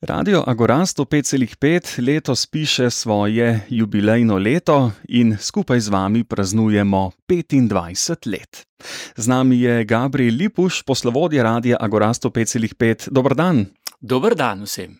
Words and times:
Radio 0.00 0.44
Agora 0.46 0.84
105,5 0.84 2.06
letos 2.06 2.46
piše 2.46 2.90
svoje 2.90 3.60
jubilejno 3.68 4.38
leto 4.38 4.92
in 5.08 5.36
skupaj 5.40 5.80
z 5.80 5.88
vami 5.88 6.24
praznujemo 6.24 7.10
25 7.28 8.30
let. 8.30 8.66
Z 9.16 9.26
nami 9.28 9.60
je 9.60 9.84
Gabriel 9.84 10.34
Lipuš, 10.34 10.82
poslovodje 10.82 11.42
Radia 11.42 11.76
Agora 11.80 12.08
105,5. 12.08 13.08
Dobr 13.10 13.34
dan. 13.34 13.66
Dobr 14.00 14.34
dan 14.34 14.62
vsem. 14.62 14.98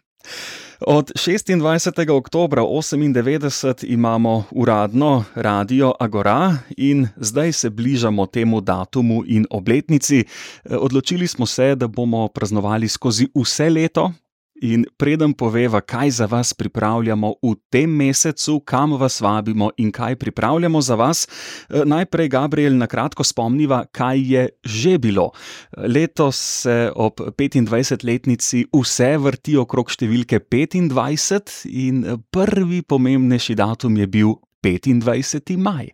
Od 0.80 1.12
26. 1.12 2.10
oktobra 2.10 2.62
1998 2.62 3.84
imamo 3.88 4.44
uradno 4.50 5.24
radio 5.34 5.94
Agora 6.00 6.56
in 6.76 7.08
zdaj 7.16 7.52
se 7.52 7.70
bližamo 7.70 8.26
temu 8.26 8.60
datumu 8.60 9.22
in 9.26 9.46
obletnici. 9.50 10.24
Odločili 10.70 11.26
smo 11.26 11.46
se, 11.46 11.74
da 11.74 11.88
bomo 11.88 12.28
praznovali 12.28 12.88
skozi 12.88 13.28
vse 13.34 13.70
leto, 13.70 14.12
In 14.62 14.84
preden 14.96 15.32
poveva, 15.34 15.80
kaj 15.80 16.10
za 16.10 16.26
vas 16.30 16.52
pripravljamo 16.54 17.32
v 17.42 17.54
tem 17.70 17.90
mesecu, 17.90 18.60
kam 18.60 18.94
vas 18.94 19.18
vabimo 19.20 19.70
in 19.76 19.90
kaj 19.92 20.16
pripravljamo 20.16 20.80
za 20.80 20.94
vas, 20.94 21.26
eh, 21.26 21.82
najprej 21.84 22.28
Gabriel 22.28 22.76
na 22.76 22.86
kratko 22.86 23.24
spomniva, 23.24 23.84
kaj 23.92 24.32
je 24.32 24.48
že 24.64 24.98
bilo. 24.98 25.30
Letos 25.76 26.36
se 26.36 26.92
ob 26.94 27.20
25-letnici 27.20 28.66
vse 28.72 29.18
vrti 29.18 29.56
okrog 29.56 29.90
številke 29.90 30.38
25 30.38 31.66
in 31.66 32.04
prvi 32.30 32.82
pomembnejši 32.82 33.54
datum 33.54 33.96
je 33.96 34.06
bil 34.06 34.34
25. 34.62 35.56
maj. 35.56 35.90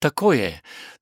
Tako 0.00 0.32
je. 0.32 0.60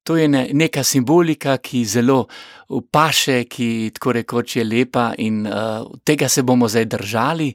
To 0.08 0.16
je 0.16 0.28
ne, 0.28 0.48
neka 0.52 0.82
simbolika, 0.84 1.58
ki 1.60 1.84
zelo 1.84 2.22
paše, 2.68 3.44
ki 3.48 3.90
tako 3.96 4.12
rekoč 4.12 4.56
je 4.56 4.64
lepa 4.64 5.12
in 5.18 5.46
uh, 5.46 5.86
tega 6.04 6.28
se 6.28 6.42
bomo 6.42 6.68
zdaj 6.68 6.84
držali. 6.84 7.52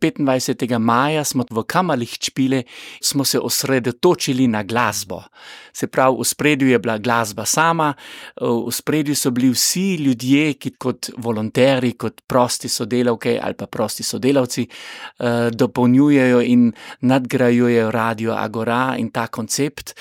25. 0.00 0.78
maja 0.78 1.24
smo 1.24 1.44
v 1.50 1.64
kamalih 1.66 2.10
čpile, 2.18 2.62
smo 3.02 3.24
se 3.24 3.38
osredotočili 3.38 4.46
na 4.46 4.62
glasbo. 4.62 5.22
Se 5.72 5.86
pravi, 5.86 6.16
v 6.20 6.24
spredju 6.24 6.68
je 6.68 6.78
bila 6.78 6.98
glasba 6.98 7.44
sama, 7.46 7.94
v 8.40 8.70
spredju 8.70 9.14
so 9.16 9.30
bili 9.30 9.50
vsi 9.50 9.94
ljudje, 9.94 10.54
ki 10.54 10.74
kot 10.78 11.10
volonteri, 11.16 11.92
kot 11.98 12.22
prosti 12.26 12.68
sodelavke 12.68 13.38
ali 13.42 13.54
pa 13.54 13.66
prosti 13.66 14.02
sodelavci 14.02 14.66
uh, 14.66 15.50
dopolnjujejo 15.50 16.42
in 16.42 16.72
nadgrajujejo 17.00 17.90
radio 17.90 18.34
Agora 18.38 18.94
in 18.98 19.10
ta 19.10 19.26
koncept. 19.26 19.94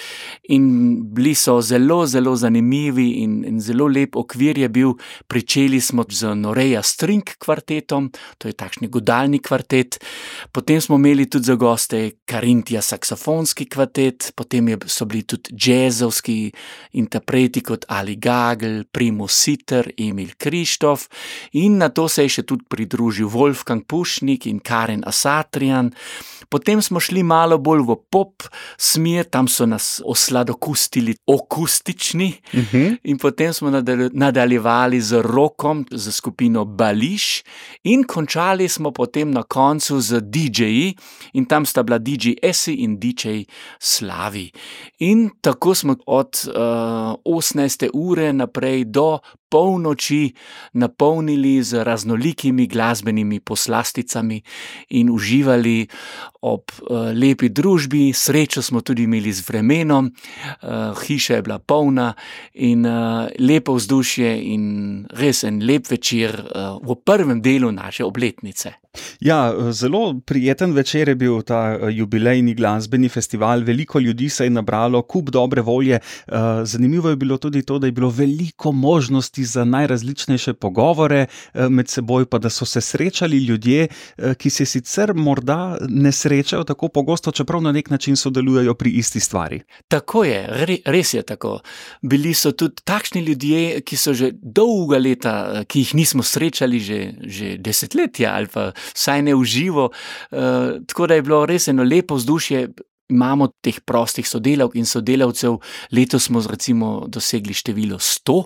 In 0.50 0.81
bili 1.14 1.36
so 1.36 1.62
zelo 1.62 2.06
zelo, 2.06 2.36
zanimivi 2.36 3.22
in, 3.24 3.44
in 3.48 3.60
zelo 3.62 3.88
lep 3.88 4.16
okvir 4.16 4.58
je 4.58 4.70
bil. 4.70 4.94
Pričeli 5.28 5.82
smo 5.82 6.06
z 6.10 6.36
Noreja 6.36 6.84
String 6.84 7.24
kvartetom, 7.40 8.12
to 8.38 8.48
je 8.48 8.54
takšni 8.54 8.88
godalni 8.88 9.40
kvartet, 9.40 10.00
potem 10.52 10.82
smo 10.82 10.96
imeli 10.96 11.30
tudi 11.30 11.46
za 11.46 11.56
goste 11.56 12.12
Karintija 12.26 12.82
saksofonski 12.82 13.66
kvartet, 13.70 14.32
potem 14.36 14.68
so 14.86 15.06
bili 15.06 15.24
tudi 15.24 15.56
jazzovski 15.56 16.52
interpreti 16.94 17.62
kot 17.62 17.86
Ali 17.88 18.16
Gagel, 18.16 18.84
Primo 18.92 19.28
Sitter, 19.28 19.92
Emil 19.98 20.36
Krištof 20.38 21.08
in 21.54 21.78
na 21.78 21.90
to 21.90 22.08
se 22.08 22.26
je 22.26 22.36
še 22.38 22.44
tudi 22.44 22.66
pridružil 22.70 23.30
Wolfgang 23.30 23.86
Pušnik 23.88 24.48
in 24.48 24.60
Karen 24.60 25.04
Asatrian. 25.08 25.92
Potem 26.50 26.82
smo 26.82 27.00
šli 27.00 27.24
malo 27.24 27.58
bolj 27.58 27.86
v 27.88 27.96
pop 28.12 28.44
smer, 28.78 29.30
tam 29.32 29.48
so 29.48 29.66
nas 29.66 30.02
osladokustili 30.04 30.71
okus 31.28 31.72
akustični, 31.82 32.34
uh 32.54 32.60
mhm. 32.60 32.78
-huh. 32.78 32.98
in 33.04 33.18
potem 33.18 33.54
smo 33.54 33.70
nadaljevali 34.12 35.02
z 35.02 35.22
rokom, 35.22 35.86
z 35.92 36.12
skupino 36.12 36.66
Bališ, 36.66 37.44
in 37.84 38.04
končali 38.04 38.68
smo 38.68 38.92
potem 38.92 39.32
na 39.32 39.44
koncu 39.44 40.02
z 40.02 40.22
DJ-ji, 40.22 40.96
in 41.34 41.46
tam 41.46 41.66
sta 41.66 41.84
bila 41.84 41.98
DJ 41.98 42.32
Esi 42.42 42.74
in 42.74 43.00
DJ 43.00 43.44
Slavi. 43.80 44.52
In 45.00 45.30
tako 45.42 45.76
smo 45.76 45.96
od 46.06 46.48
uh, 46.48 46.54
18. 47.26 47.90
ure 47.94 48.34
naprej 48.34 48.86
do 48.86 49.20
polnoči 49.52 50.32
napolnili 50.74 51.60
z 51.64 51.84
raznolikimi 51.84 52.68
glasbenimi 52.68 53.40
poslasticami 53.40 54.42
in 54.90 55.12
uživali 55.12 55.88
ob 56.42 56.72
uh, 56.72 57.12
lepi 57.12 57.50
družbi. 57.50 58.14
Srečo 58.16 58.64
smo 58.64 58.82
tudi 58.82 59.04
imeli 59.04 59.34
z 59.34 59.44
vremenom, 59.48 60.08
uh, 60.08 60.96
hiša 61.04 61.36
je 61.36 61.42
bila 61.42 61.60
polna 61.60 62.14
in 62.54 62.86
uh, 62.86 63.28
lepo 63.40 63.76
vzdušje 63.76 64.32
in 64.54 64.64
res 65.20 65.44
en 65.44 65.60
lep 65.66 65.92
večer 65.92 66.40
v 66.82 66.96
prvem 67.06 67.42
delu 67.42 67.72
naše 67.72 68.06
obletnice. 68.06 68.74
Ja, 69.20 69.72
zelo 69.72 70.20
prijeten 70.26 70.74
večer 70.74 71.10
je 71.10 71.16
bil 71.16 71.42
ta 71.42 71.90
jubilejni 71.90 72.54
glasbeni 72.54 73.10
festival. 73.10 73.64
Veliko 73.64 74.00
ljudi 74.00 74.30
se 74.30 74.44
je 74.44 74.50
nabralo, 74.50 75.02
kup 75.02 75.30
dobre 75.30 75.62
volje. 75.62 76.00
Zanimivo 76.64 77.10
je 77.10 77.16
bilo 77.16 77.38
tudi 77.38 77.62
to, 77.62 77.80
da 77.80 77.88
je 77.88 77.92
bilo 77.92 78.10
veliko 78.10 78.72
možnosti 78.72 79.44
za 79.44 79.64
najrazličnejše 79.64 80.54
pogovore 80.54 81.26
eh, 81.54 81.70
med 81.70 81.90
seboj, 81.90 82.26
pa 82.26 82.38
da 82.38 82.50
so 82.50 82.66
se 82.66 82.82
srečali 82.82 83.38
ljudje, 83.38 83.88
eh, 84.18 84.34
ki 84.34 84.50
se 84.50 84.66
sicer 84.66 85.14
morda 85.14 85.78
ne 85.90 86.12
srečajo 86.12 86.64
tako 86.64 86.88
pogosto, 86.88 87.32
čeprav 87.32 87.62
na 87.62 87.72
nek 87.72 87.90
način 87.90 88.16
sodelujejo 88.16 88.74
pri 88.74 88.90
isti 88.90 89.20
stvari. 89.20 89.62
Tako 89.88 90.24
je, 90.24 90.48
re, 90.50 90.78
res 90.86 91.14
je 91.14 91.22
tako. 91.22 91.60
Bili 92.02 92.34
so 92.34 92.52
tudi 92.52 92.82
takšni 92.84 93.22
ljudje, 93.22 93.82
ki 93.82 93.98
so 93.98 94.14
že 94.14 94.32
dolga 94.42 94.98
leta, 94.98 95.52
eh, 95.54 95.66
ki 95.66 95.80
jih 95.80 95.96
nismo 95.96 96.24
srečali, 96.24 96.80
že, 96.80 97.14
že 97.22 97.58
desetletja 97.58 98.34
ali 98.36 98.48
pa 98.48 98.72
vsaj 98.94 99.22
ne 99.22 99.36
uživo. 99.36 99.90
Uh, 100.32 100.38
tako 100.88 101.08
da 101.08 101.14
je 101.14 101.22
bilo 101.22 101.46
res 101.46 101.68
eno 101.68 101.84
lepo 101.84 102.16
vzdušje, 102.16 102.68
imamo 103.12 103.50
teh 103.62 103.80
prostih 103.86 104.28
sodelavk 104.28 104.76
in 104.80 104.88
sodelavcev, 104.88 105.58
letos 105.92 106.30
smo 106.30 106.42
recimo 106.48 106.92
dosegli 107.08 107.54
število 107.54 108.00
100, 108.00 108.38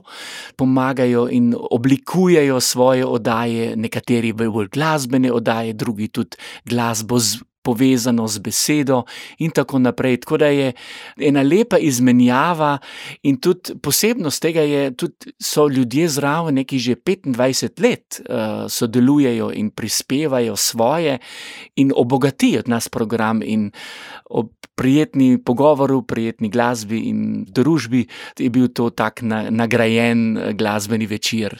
pomagajo 0.57 1.27
in 1.31 1.53
oblikujejo 1.55 2.59
svoje 2.59 3.05
oddaje, 3.05 3.75
nekateri 3.75 4.33
bolj 4.33 4.71
glasbene 4.73 5.31
oddaje, 5.31 5.73
drugi 5.73 6.07
tudi 6.07 6.37
glasbo 6.65 7.19
z 7.19 7.43
povezano 7.65 8.27
z 8.29 8.43
besedo, 8.45 9.03
in 9.41 9.51
tako 9.51 9.79
naprej. 9.81 10.19
Tako 10.25 10.37
da 10.37 10.51
je 10.53 10.73
ena 11.17 11.41
lepa 11.41 11.79
izmenjava, 11.81 12.77
in 13.25 13.39
tudi 13.41 13.75
posebnost 13.81 14.41
tega 14.41 14.61
je, 14.61 14.89
da 14.91 15.09
so 15.41 15.67
ljudje 15.67 16.09
zraven, 16.17 16.61
ki 16.65 16.79
že 16.79 16.95
25 16.95 17.81
let 17.81 18.21
uh, 18.21 18.69
sodelujejo 18.69 19.51
in 19.55 19.71
prispevajo 19.73 20.55
svoje 20.55 21.17
in 21.75 21.91
obogatijo 21.95 22.61
nas 22.67 22.89
program. 22.89 23.41
In 23.45 23.71
ob 24.29 24.49
prijetni 24.75 25.37
pogovoru, 25.43 26.01
prijetni 26.01 26.49
glasbi 26.49 26.99
in 27.09 27.45
družbi 27.47 28.03
je 28.39 28.49
bil 28.49 28.67
to 28.67 28.89
tak 28.89 29.21
na, 29.21 29.45
nagrajen 29.49 30.37
eh, 30.37 30.53
glasbeni 30.53 31.07
večer. 31.07 31.55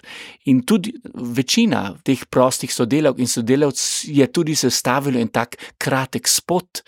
In 0.51 0.61
tudi 0.67 0.93
večina 1.13 1.95
teh 2.03 2.25
prostih 2.29 2.73
sodelavk 2.73 3.19
in 3.19 3.31
sodelavcev 3.31 4.11
je 4.19 4.27
tudi 4.27 4.55
sestavila 4.55 5.19
en 5.19 5.31
tak 5.31 5.55
kraj 5.77 5.94
kratek 5.95 6.28
spot 6.28 6.83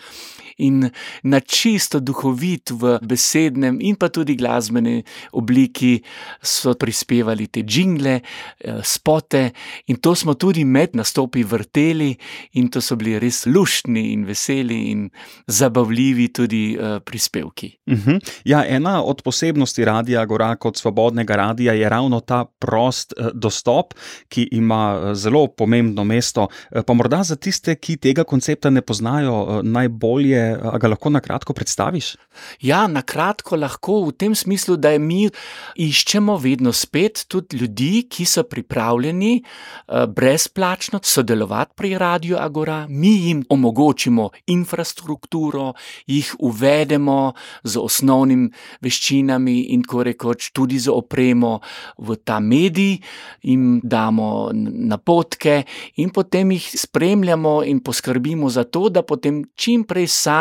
in 0.58 0.90
na 1.22 1.40
čisto 1.40 2.00
duhovit 2.00 2.70
v 2.70 2.98
besednem 3.02 3.78
in 3.80 3.96
pa 3.96 4.08
tudi 4.08 4.34
glasbeni 4.34 5.02
obliki 5.32 5.98
so 6.42 6.74
prispevali 6.74 7.46
te 7.46 7.62
jingle, 7.66 8.20
eh, 8.20 8.80
spote 8.82 9.50
in 9.86 9.96
to 9.96 10.14
smo 10.14 10.34
tudi 10.34 10.64
med 10.64 10.96
nastopi 10.96 11.42
vrteli 11.44 12.16
in 12.52 12.68
to 12.68 12.80
so 12.80 12.96
bili 12.96 13.18
res 13.18 13.46
luštni 13.46 14.12
in 14.12 14.24
veseli 14.26 14.78
in 14.90 15.08
zabavljivi 15.46 16.28
tudi 16.32 16.76
uh, 16.76 16.98
prispevki. 17.04 17.78
Uh 17.86 17.94
mhm. 17.94 18.10
-huh. 18.10 18.20
Ja, 18.44 18.64
ena 18.66 19.02
od 19.02 19.22
posebnosti 19.22 19.84
Radia 19.84 20.24
Gora 20.24 20.56
kot 20.56 20.76
svobodnega 20.76 21.36
radia 21.36 21.72
je 21.72 21.88
ravno 21.88 22.20
ta 22.20 22.44
prost 22.58 23.12
uh, 23.16 23.26
dostop, 23.34 23.94
ki 24.28 24.48
ima 24.52 25.14
zelo 25.14 25.46
pomembno 25.46 26.04
mesto. 26.04 26.48
Pa 26.86 26.92
morda 26.92 27.22
za 27.22 27.36
tiste, 27.36 27.74
ki 27.74 27.96
tega 27.96 28.24
koncepta 28.24 28.70
ne 28.70 28.82
poznajo 28.82 29.60
najbolje, 29.62 30.47
a 30.56 30.78
ga 30.78 30.88
lahko 30.88 31.10
na 31.10 31.20
kratko 31.20 31.52
predstaviš? 31.52 32.16
Ja, 32.64 32.86
na 32.88 33.02
kratko 33.02 33.56
lahko 33.56 34.00
v 34.08 34.14
tem 34.16 34.34
smislu, 34.34 34.76
da 34.76 34.94
mi 34.98 35.28
iščemo 35.76 36.36
vedno 36.40 36.72
spet 36.72 37.24
tudi 37.28 37.58
ljudi, 37.60 38.06
ki 38.10 38.24
so 38.28 38.44
pripravljeni 38.48 39.42
uh, 39.42 40.04
brezplačno 40.08 41.00
sodelovati 41.02 41.74
pri 41.76 41.98
Radio 41.98 42.38
Agora. 42.40 42.86
Mi 42.88 43.14
jim 43.26 43.44
omogočimo 43.48 44.28
infrastrukturo, 44.46 45.72
jih 46.06 46.34
uvedemo 46.38 47.32
z 47.62 47.78
osnovnimi 47.78 48.50
veščinami 48.84 49.58
in 49.74 49.82
tako 49.84 50.06
rekoč 50.08 50.50
tudi 50.56 50.78
z 50.78 50.92
opremo 50.92 51.58
v 51.98 52.18
ta 52.24 52.40
medij, 52.40 52.98
jim 53.42 53.80
damo 53.82 54.50
napotke 54.52 55.62
in 55.96 56.10
potem 56.14 56.52
jih 56.56 56.70
spremljamo 56.78 57.62
in 57.64 57.80
poskrbimo 57.84 58.50
za 58.50 58.64
to, 58.64 58.88
da 58.88 59.02
potem 59.02 59.42
čim 59.54 59.84
prej 59.84 60.06
sami 60.06 60.37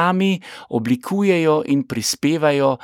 oblikujejo 0.69 1.61
in 1.73 1.83
prispevajo 1.89 2.75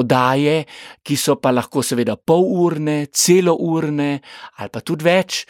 oddaje, 0.00 0.64
ki 1.02 1.16
so 1.16 1.36
pa 1.42 1.52
lahko 1.52 1.82
seveda 1.82 2.16
polurne, 2.16 3.06
celourne 3.12 4.10
ali 4.58 4.72
pa 4.72 4.80
tudi 4.80 5.04
več. 5.04 5.44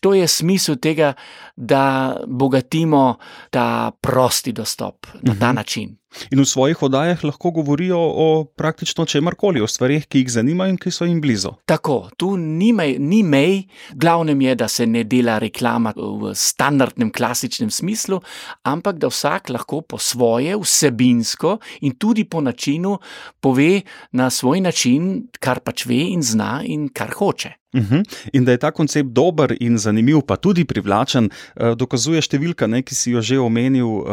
To 0.00 0.14
je 0.14 0.28
smisel 0.28 0.76
tega, 0.76 1.14
da 1.56 2.16
bogatimo 2.26 3.16
ta 3.50 3.90
prosti 4.00 4.52
dostop 4.52 5.06
na 5.22 5.34
ta 5.40 5.52
način. 5.52 5.96
In 6.30 6.40
v 6.40 6.46
svojih 6.48 6.82
oddajah 6.82 7.24
lahko 7.24 7.50
govorijo 7.50 7.98
o 7.98 8.44
praktično 8.56 9.04
čemarkoli, 9.04 9.60
o 9.60 9.66
stvarih, 9.68 10.06
ki 10.08 10.22
jih 10.22 10.30
zanimajo 10.32 10.72
in 10.72 10.78
ki 10.80 10.90
so 10.90 11.04
jim 11.04 11.20
blizu. 11.20 11.52
Tako, 11.68 12.08
tu 12.16 12.36
ni, 12.36 12.72
mej, 12.72 12.96
ni 12.98 13.22
mej, 13.22 13.66
glavnem 13.92 14.40
je, 14.40 14.54
da 14.54 14.68
se 14.68 14.86
ne 14.86 15.04
dela 15.04 15.38
reklama 15.42 15.92
v 15.96 16.32
standardnem, 16.34 17.12
klasičnem 17.12 17.70
smislu, 17.70 18.20
ampak 18.64 18.98
da 19.02 19.10
vsak 19.12 19.52
lahko 19.52 19.82
po 19.82 19.98
svoje, 19.98 20.56
vsebinsko 20.56 21.58
in 21.84 21.98
tudi 22.00 22.24
po 22.24 22.40
načinu 22.40 22.96
pove 23.40 23.82
na 24.12 24.30
svoj 24.30 24.60
način, 24.60 25.28
kar 25.40 25.60
pač 25.60 25.86
ve 25.86 26.00
in 26.16 26.22
zna 26.22 26.62
in 26.64 26.88
kar 26.88 27.12
hoče. 27.18 27.52
Uhum. 27.74 28.02
In 28.32 28.44
da 28.44 28.54
je 28.54 28.58
ta 28.62 28.70
koncept 28.70 29.10
dober 29.12 29.56
in 29.60 29.78
zanimiv, 29.78 30.22
pa 30.26 30.36
tudi 30.36 30.64
privlačen, 30.64 31.30
eh, 31.30 31.74
dokazuje 31.74 32.22
številka, 32.22 32.68
ne, 32.70 32.82
ki 32.82 32.94
si 32.94 33.10
jo 33.10 33.20
že 33.20 33.38
omenil. 33.38 34.04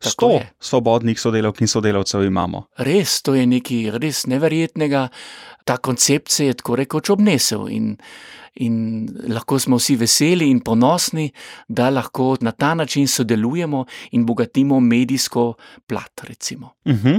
Tako 0.00 0.40
Sto 0.40 0.42
svobodnih 0.60 1.20
sodelavk 1.20 1.60
in 1.60 1.68
sodelavcev 1.68 2.24
imamo. 2.24 2.66
Res, 2.78 3.20
to 3.22 3.34
je 3.34 3.46
nekaj 3.46 3.98
res 4.00 4.26
neverjetnega. 4.26 5.08
Ta 5.64 5.76
koncept 5.76 6.30
se 6.30 6.46
je 6.46 6.54
tako 6.54 6.76
rekoč 6.76 7.10
obnesel 7.10 7.68
in, 7.70 7.96
in 8.54 9.08
lahko 9.28 9.58
smo 9.58 9.76
vsi 9.76 9.96
veseli 9.96 10.50
in 10.50 10.60
ponosni, 10.60 11.30
da 11.68 11.90
lahko 11.90 12.36
na 12.40 12.50
ta 12.50 12.74
način 12.74 13.08
sodelujemo 13.08 13.84
in 14.12 14.26
bogatimo 14.26 14.80
medijsko 14.80 15.54
plat. 15.86 16.20
Recimo. 16.22 16.70
Uhum. 16.84 17.14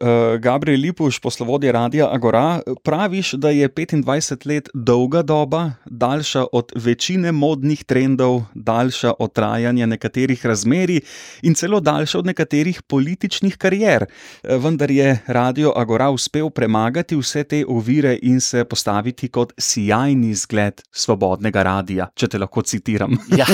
Uh, 0.00 0.40
Gabriel 0.40 0.80
Lipuš, 0.80 1.18
poslovodje 1.18 1.72
Radia 1.72 2.08
Agora, 2.12 2.60
praviš, 2.82 3.32
da 3.32 3.50
je 3.50 3.68
25 3.68 4.46
let 4.46 4.68
dolga 4.74 5.22
doba, 5.22 5.70
daljša 5.86 6.46
od 6.52 6.72
večine 6.74 7.32
modnih 7.32 7.84
trendov, 7.84 8.42
daljša 8.54 9.12
od 9.18 9.32
trajanja 9.32 9.86
nekaterih 9.86 10.46
razmerij 10.46 11.00
in 11.42 11.54
celo 11.54 11.80
daljša 11.80 12.18
od 12.18 12.26
nekaterih 12.26 12.82
političnih 12.82 13.56
karier. 13.56 14.04
Eh, 14.42 14.56
Vendar 14.56 14.90
je 14.90 15.18
Radio 15.26 15.72
Agora 15.76 16.10
uspel 16.10 16.50
premagati 16.50 17.16
vse 17.16 17.44
te 17.44 17.64
ovire 17.68 18.18
in 18.22 18.40
se 18.40 18.64
postaviti 18.64 19.28
kot 19.28 19.52
sijajni 19.58 20.34
zgled 20.34 20.63
svobodnega 20.94 21.62
radia, 21.66 22.08
če 22.14 22.28
te 22.28 22.40
lahko 22.42 22.62
citiram. 22.62 23.16
Ja, 23.34 23.46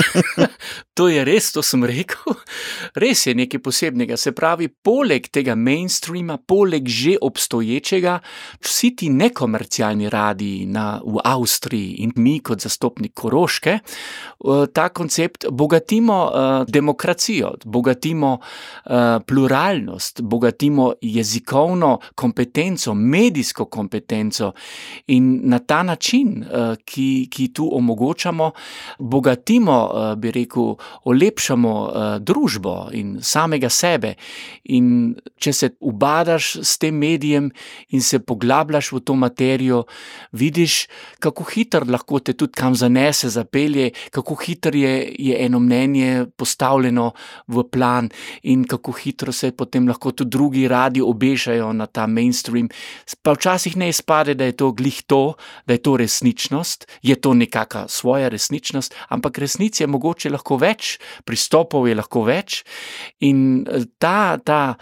to 0.97 1.07
je 1.09 1.23
res, 1.25 1.49
to 1.55 1.63
sem 1.65 1.83
rekel. 1.87 2.35
Res 3.01 3.25
je 3.25 3.33
nekaj 3.35 3.61
posebnega. 3.63 4.17
Se 4.19 4.33
pravi, 4.35 4.67
poleg 4.69 5.31
tega 5.33 5.55
mainstreama, 5.57 6.37
poleg 6.37 6.85
že 6.91 7.15
obstoječega, 7.21 8.19
vsi 8.61 8.91
ti 8.95 9.09
nekomercialni 9.09 10.09
radiji 10.11 10.67
na, 10.69 10.99
v 11.01 11.23
Avstriji 11.25 12.03
in 12.05 12.13
mi 12.21 12.37
kot 12.45 12.61
zastopnik 12.61 13.15
Koroške, 13.17 13.77
eh, 13.79 14.65
ta 14.73 14.89
koncept 14.89 15.45
bogatimo 15.51 16.17
uh, 16.25 16.65
demokracijo, 16.67 17.53
bogatimo 17.65 18.39
uh, 18.39 18.91
pluralnost, 19.25 20.21
bogatimo 20.21 20.93
jezikovno 21.01 21.99
kompetenco, 22.15 22.93
medijsko 22.93 23.65
kompetenco 23.65 24.51
in 25.07 25.39
na 25.43 25.59
ta 25.59 25.83
način, 25.83 26.43
uh, 26.43 26.75
ki, 26.85 27.00
ki 27.31 27.47
tu 27.53 27.67
omogočamo, 27.77 28.51
bogatimo, 28.99 29.77
uh, 29.85 30.15
bi 30.19 30.31
rekel, 30.31 30.75
olepšamo 31.03 31.73
uh, 31.73 32.09
družbo 32.19 32.75
in 32.97 33.17
samega 33.21 33.69
sebe. 33.69 34.15
In 34.75 35.15
če 35.41 35.53
se 35.53 35.71
ubadaš 35.79 36.55
s 36.61 36.77
tem 36.81 36.95
medijem 36.97 37.49
in 37.89 38.01
se 38.01 38.19
poglabljaš 38.19 38.91
v 38.91 39.01
to 39.05 39.15
materijo, 39.15 39.83
vidiš, 40.31 40.85
kako 41.19 41.45
hitro 41.53 41.85
lahko 41.87 42.19
te 42.19 42.33
tudi 42.33 42.53
kam 42.57 42.75
zanese, 42.75 43.29
zapelje, 43.29 43.91
kako 44.11 44.35
hitro 44.43 44.77
je, 44.77 44.95
je 45.19 45.37
eno 45.45 45.59
mnenje 45.59 46.25
postavljeno 46.37 47.11
v 47.47 47.63
plan 47.71 48.09
in 48.43 48.63
kako 48.67 48.91
hitro 48.91 49.31
se 49.31 49.51
potem 49.51 49.87
lahko 49.87 50.11
tudi 50.11 50.29
drugi 50.29 50.67
radi 50.67 51.01
obešajo 51.01 51.73
na 51.73 51.85
ta 51.85 52.07
mainstream. 52.07 52.69
Pa 53.21 53.35
včasih 53.35 53.77
ne 53.77 53.89
izpade, 53.89 54.33
da 54.33 54.45
je 54.45 54.57
to 54.57 54.71
glih 54.71 55.01
to, 55.07 55.33
da 55.67 55.73
je 55.73 55.81
to 55.83 55.97
resničnost, 55.97 56.87
je 57.01 57.15
to 57.15 57.33
nekakšna 57.33 57.87
svoja 57.87 58.29
resničnost, 58.29 58.95
ampak 59.09 59.37
resnic 59.37 59.79
je 59.79 59.87
mogoče 59.87 60.29
lahko 60.29 60.57
več, 60.57 60.97
pristopov 61.25 61.87
je 61.87 61.95
lahko 61.95 62.25
več 62.27 62.63
in 63.19 63.63
eh, 63.63 63.85
ta, 63.97 64.37
ta 64.37 64.77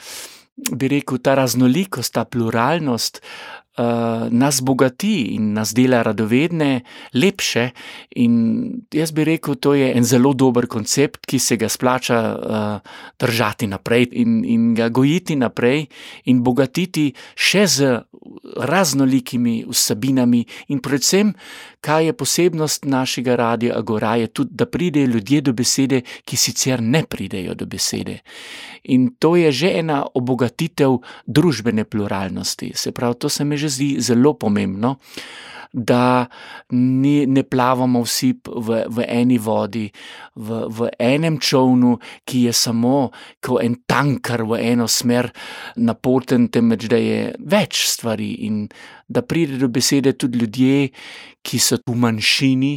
bi 0.60 0.88
rekel, 0.92 1.20
ta 1.24 1.36
raznolikost, 1.40 2.14
ta 2.14 2.26
pluralnost 2.26 3.22
uh, 3.80 4.28
nas 4.32 4.62
bogati 4.62 5.36
in 5.36 5.54
nas 5.54 5.74
dela 5.74 6.02
radovedne, 6.04 6.82
lepše. 7.14 7.70
In 8.16 8.34
jaz 8.94 9.12
bi 9.12 9.24
rekel, 9.24 9.56
to 9.56 9.74
je 9.74 9.92
en 9.96 10.04
zelo 10.04 10.34
dober 10.34 10.68
koncept, 10.68 11.26
ki 11.26 11.40
se 11.40 11.58
ga 11.58 11.70
splača 11.70 12.20
uh, 12.20 12.92
držati 13.20 13.68
naprej 13.68 14.10
in, 14.12 14.44
in 14.46 14.74
ga 14.76 14.90
gojiti 14.90 15.36
naprej 15.40 15.86
in 16.26 16.44
bogatiti 16.44 17.10
še 17.36 17.66
z 17.68 17.96
raznolikimi 18.60 19.64
vsebinami 19.70 20.46
in 20.70 20.84
predvsem. 20.84 21.34
Kaj 21.80 22.06
je 22.06 22.14
posebnost 22.14 22.86
našega 22.86 23.36
radia 23.36 23.78
Agora, 23.78 24.16
je 24.16 24.28
tudi, 24.28 24.50
da 24.54 24.66
pridejo 24.66 25.08
ljudje 25.08 25.42
do 25.42 25.54
besede, 25.54 26.02
ki 26.26 26.38
sicer 26.38 26.82
ne 26.82 27.04
pridejo 27.06 27.56
do 27.56 27.66
besede. 27.66 28.20
In 28.84 29.16
to 29.20 29.36
je 29.36 29.52
že 29.52 29.72
ena 29.80 30.06
obogatitev 30.14 30.98
družbene 31.26 31.84
pluralnosti. 31.84 32.72
Se 32.76 32.92
pravi, 32.92 33.16
to 33.20 33.30
se 33.30 33.46
mi 33.46 33.58
že 33.58 33.70
zdi 33.70 33.96
zelo 34.00 34.34
pomembno, 34.34 34.98
da 35.74 36.26
ni, 36.70 37.26
ne 37.26 37.44
plavamo 37.44 38.02
vsi 38.02 38.34
v, 38.46 38.84
v 38.90 39.06
eni 39.06 39.38
vodi, 39.38 39.86
v, 40.36 40.66
v 40.66 40.90
enem 40.98 41.38
čovnu, 41.38 41.98
ki 42.26 42.50
je 42.50 42.54
samo 42.54 43.12
kot 43.42 43.62
en 43.62 43.78
tankar 43.86 44.44
v 44.50 44.62
eno 44.74 44.88
smer 44.90 45.30
napoten, 45.78 46.50
temveč 46.50 46.90
da 46.90 46.98
je 46.98 47.22
več 47.38 47.86
stvari 47.86 48.34
in 48.50 48.66
da 49.10 49.22
pride 49.22 49.58
do 49.58 49.68
besede 49.68 50.14
tudi 50.18 50.40
ljudje, 50.40 50.90
ki 51.42 51.60
so 51.60 51.82
v 51.88 51.96
manjšini. 51.96 52.76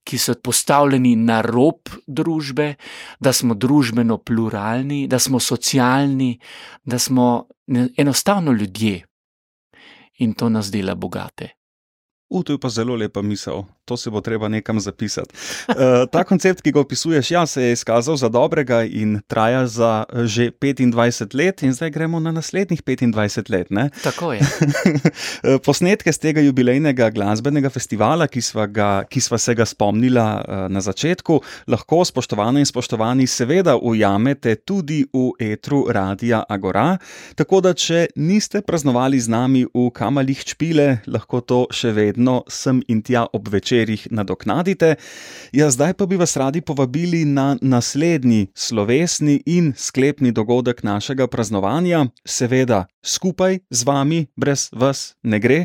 Ki 0.00 0.16
so 0.18 0.32
postavljeni 0.34 1.12
na 1.16 1.42
rob 1.44 1.90
družbe, 2.08 2.74
da 3.20 3.34
smo 3.36 3.54
družbeno 3.54 4.16
pluralni, 4.18 5.04
da 5.06 5.18
smo 5.20 5.38
socialni, 5.40 6.38
da 6.82 6.98
smo 6.98 7.46
enostavno 7.96 8.52
ljudje. 8.52 9.04
In 10.24 10.32
to 10.34 10.48
nas 10.48 10.70
dela 10.72 10.94
bogate. 10.94 11.50
U, 12.30 12.42
to 12.42 12.56
je 12.56 12.58
pa 12.58 12.68
zelo 12.68 12.96
lepa 12.96 13.22
misel, 13.22 13.62
to 13.90 13.96
se 13.98 14.10
bo 14.10 14.20
treba 14.22 14.48
nekam 14.48 14.78
zapisati. 14.80 15.34
Uh, 15.68 15.74
ta 16.12 16.22
koncept, 16.24 16.62
ki 16.62 16.70
ga 16.72 16.80
opisuješ, 16.84 17.30
ja, 17.34 17.42
se 17.46 17.62
je 17.62 17.72
izkazal 17.74 18.16
za 18.16 18.28
dobrega 18.30 18.84
in 18.86 19.18
traja 19.26 19.66
za 19.66 20.04
že 20.30 20.50
25 20.54 21.34
let, 21.34 21.62
in 21.66 21.74
zdaj 21.74 21.90
gremo 21.90 22.20
na 22.20 22.30
naslednjih 22.32 22.82
25 22.86 23.50
let. 23.50 23.70
Ne? 23.70 23.88
Tako 24.02 24.32
je. 24.32 24.46
Posnetke 25.66 26.12
z 26.12 26.22
tega 26.22 26.44
jubilejnega 26.46 27.10
glasbenega 27.10 27.70
festivala, 27.70 28.28
ki 28.30 28.42
sva, 28.42 28.68
ga, 28.70 28.90
ki 29.10 29.20
sva 29.20 29.38
se 29.42 29.56
ga 29.58 29.66
spomnila 29.66 30.26
uh, 30.38 30.62
na 30.70 30.80
začetku, 30.80 31.40
lahko, 31.66 32.04
spoštovane 32.06 32.62
in 32.62 32.70
spoštovani, 32.70 33.26
seveda 33.26 33.74
ujamete 33.74 34.54
tudi 34.54 35.02
v 35.10 35.34
etru 35.50 35.82
Radia 35.90 36.44
Agora. 36.48 36.94
Tako 37.34 37.58
da, 37.66 37.74
če 37.74 38.06
niste 38.22 38.62
praznovali 38.62 39.18
z 39.18 39.34
nami 39.34 39.66
v 39.66 39.88
kamalih 39.90 40.46
čpile, 40.46 41.00
lahko 41.10 41.42
to 41.42 41.64
še 41.74 41.90
vedno 41.96 42.44
sem 42.46 42.84
in 42.86 43.02
tja 43.02 43.26
ob 43.80 43.90
večerjih 43.90 44.08
nadoknadite. 44.10 44.94
Ja, 45.52 45.70
zdaj 45.70 45.94
pa 45.94 46.06
bi 46.06 46.16
vas 46.16 46.36
radi 46.36 46.60
povabili 46.60 47.24
na 47.24 47.56
naslednji 47.62 48.46
slovesni 48.54 49.42
in 49.46 49.72
sklepni 49.76 50.32
dogodek 50.32 50.82
našega 50.82 51.26
praznovanja, 51.26 52.06
seveda 52.24 52.86
skupaj 53.02 53.58
z 53.70 53.84
vami, 53.84 54.26
brez 54.36 54.68
vas 54.72 55.14
ne 55.22 55.38
gre. 55.40 55.64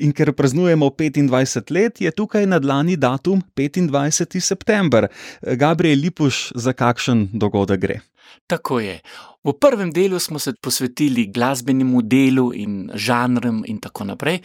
In 0.00 0.12
ker 0.12 0.32
praznujemo 0.32 0.86
25 0.86 1.70
let, 1.70 2.00
je 2.00 2.10
tukaj 2.10 2.46
na 2.46 2.58
dlani 2.58 2.96
datum 2.96 3.42
25. 3.56 4.40
september. 4.40 5.08
Gabriel 5.42 6.00
Lipuš, 6.00 6.52
za 6.54 6.72
kakšen 6.72 7.28
dogodek 7.32 7.80
gre? 7.80 8.00
Tako 8.46 8.80
je. 8.80 9.00
V 9.44 9.52
prvem 9.60 9.90
delu 9.92 10.18
smo 10.18 10.38
se 10.38 10.52
posvetili 10.60 11.26
glasbenemu 11.26 12.02
delu 12.02 12.52
in 12.54 12.90
žanrom, 12.94 13.64
in 13.66 13.78
tako 13.80 14.04
naprej, 14.04 14.40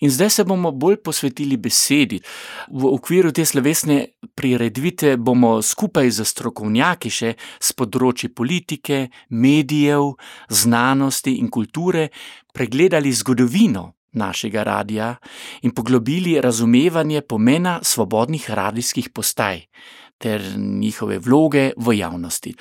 in 0.00 0.10
zdaj 0.10 0.30
se 0.30 0.44
bomo 0.44 0.70
bolj 0.70 0.96
posvetili 1.02 1.56
besedi. 1.56 2.20
V 2.70 2.86
okviru 2.86 3.32
te 3.32 3.44
slovesne 3.44 4.06
prireditve 4.34 5.16
bomo 5.16 5.62
skupaj 5.62 6.10
z 6.10 6.24
strokovnjaki 6.24 7.10
še 7.10 7.34
z 7.58 7.74
področji 7.74 8.30
politike, 8.30 9.08
medijev, 9.30 10.14
znanosti 10.48 11.38
in 11.42 11.50
kulture 11.50 12.08
pregledali 12.54 13.12
zgodovino. 13.12 13.92
Našega 14.16 14.62
radia 14.64 15.10
in 15.60 15.74
poglobili 15.76 16.38
razumevanje 16.40 17.20
pomena 17.20 17.80
svobodnih 17.84 18.46
radijskih 18.48 19.10
postaj 19.12 19.66
ter 20.18 20.42
njihove 20.56 21.18
vloge 21.18 21.70
v 21.76 21.98
javnosti. 21.98 22.54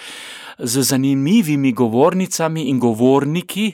Z 0.59 0.81
zanimivimi 0.81 1.71
govornicami 1.71 2.69
in 2.69 2.79
govorniki 2.79 3.71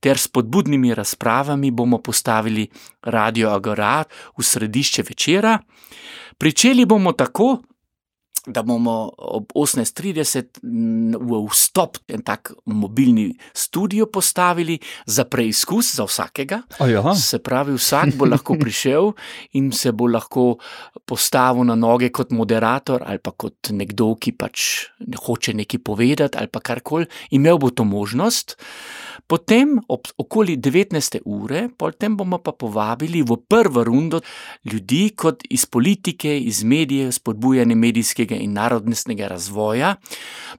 ter 0.00 0.18
spodbudnimi 0.18 0.94
razpravami 0.94 1.70
bomo 1.70 1.98
postavili 1.98 2.68
Radio 3.02 3.50
Agora 3.50 4.04
v 4.38 4.42
središče 4.42 5.02
večera. 5.02 5.58
Pričeli 6.38 6.84
bomo 6.84 7.12
tako, 7.12 7.58
da 8.46 8.62
bomo 8.62 9.10
ob 9.18 9.52
18:30 9.54 10.60
v 11.20 11.38
vstop 11.48 11.96
en 12.08 12.22
tak 12.22 12.52
mobilni 12.64 13.32
studio 13.54 14.06
postavili 14.06 14.78
za 15.06 15.24
preizkus 15.24 15.94
za 15.94 16.04
vsakega. 16.04 16.62
Se 17.16 17.38
pravi, 17.38 17.74
vsak 17.74 18.16
bo 18.16 18.24
lahko 18.28 18.56
prišel 18.62 19.12
in 19.52 19.72
se 19.72 19.92
bo 19.92 20.06
lahko 20.06 20.58
postavil 21.04 21.64
na 21.64 21.74
noge 21.74 22.10
kot 22.12 22.30
moderator 22.30 23.02
ali 23.06 23.18
pa 23.18 23.30
kot 23.30 23.70
nekdo, 23.70 24.14
ki 24.20 24.32
pač 24.32 24.60
hoče 25.26 25.54
nekaj 25.54 25.80
povedati 25.80 26.38
ali 26.38 26.48
pa 26.48 26.60
karkoli, 26.60 27.06
imel 27.30 27.58
bo 27.58 27.70
to 27.70 27.84
možnost. 27.84 28.56
Potem, 29.26 29.78
ob 29.88 30.04
okoli 30.20 30.58
19. 30.60 31.22
ure, 31.24 31.68
potem 31.72 32.12
bomo 32.16 32.36
pa 32.44 32.52
povabili 32.52 33.22
v 33.24 33.38
prvo 33.48 33.80
rundo 33.84 34.20
ljudi, 34.68 35.14
kot 35.16 35.46
iz 35.48 35.64
politike, 35.64 36.28
iz 36.28 36.60
medijev, 36.64 37.08
spodbujanje 37.16 37.74
medijskega 37.74 38.33
in 38.40 38.52
narodnostnega 38.52 39.28
razvoja. 39.28 39.94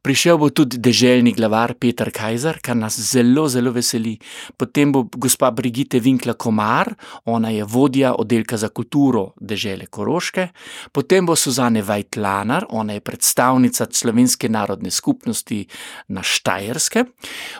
Prišel 0.02 0.38
bo 0.38 0.50
tudi 0.50 0.78
deželni 0.78 1.34
glavar 1.34 1.74
Peter 1.80 2.12
Kajzer, 2.12 2.60
kar 2.62 2.78
nas 2.78 3.00
zelo, 3.00 3.48
zelo 3.50 3.72
veseli. 3.72 4.18
Potem 4.58 4.92
bo 4.92 5.06
gospa 5.12 5.52
Brigitte 5.52 6.00
Winkler 6.00 6.38
Komar, 6.38 6.94
ona 7.26 7.50
je 7.50 7.64
vodja 7.64 8.14
oddelka 8.14 8.58
za 8.58 8.70
kulturo 8.70 9.34
dežele 9.40 9.86
Koroške. 9.86 10.50
Potem 10.92 11.26
bo 11.26 11.36
Suzane 11.36 11.82
Vajtlanar, 11.82 12.68
ona 12.70 12.94
je 12.94 13.04
predstavnica 13.06 13.88
slovenske 13.92 14.50
narodne 14.50 14.92
skupnosti 14.92 15.66
na 16.08 16.24
Štajerske. 16.24 17.06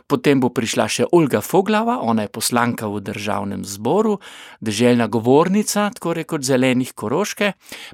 Potem 0.08 0.40
bo 0.40 0.50
prišla 0.50 0.88
še 0.88 1.08
Olga 1.12 1.42
Foglava, 1.42 2.00
ona 2.02 2.26
je 2.26 2.34
poslanka 2.34 2.88
v 2.92 3.02
državnem 3.06 3.66
zboru, 3.66 4.20
deželna 4.62 5.08
govornica, 5.08 5.90
tako 5.96 6.14
rekoč 6.18 6.46
zelenih 6.48 6.94
Koroške. 6.94 7.54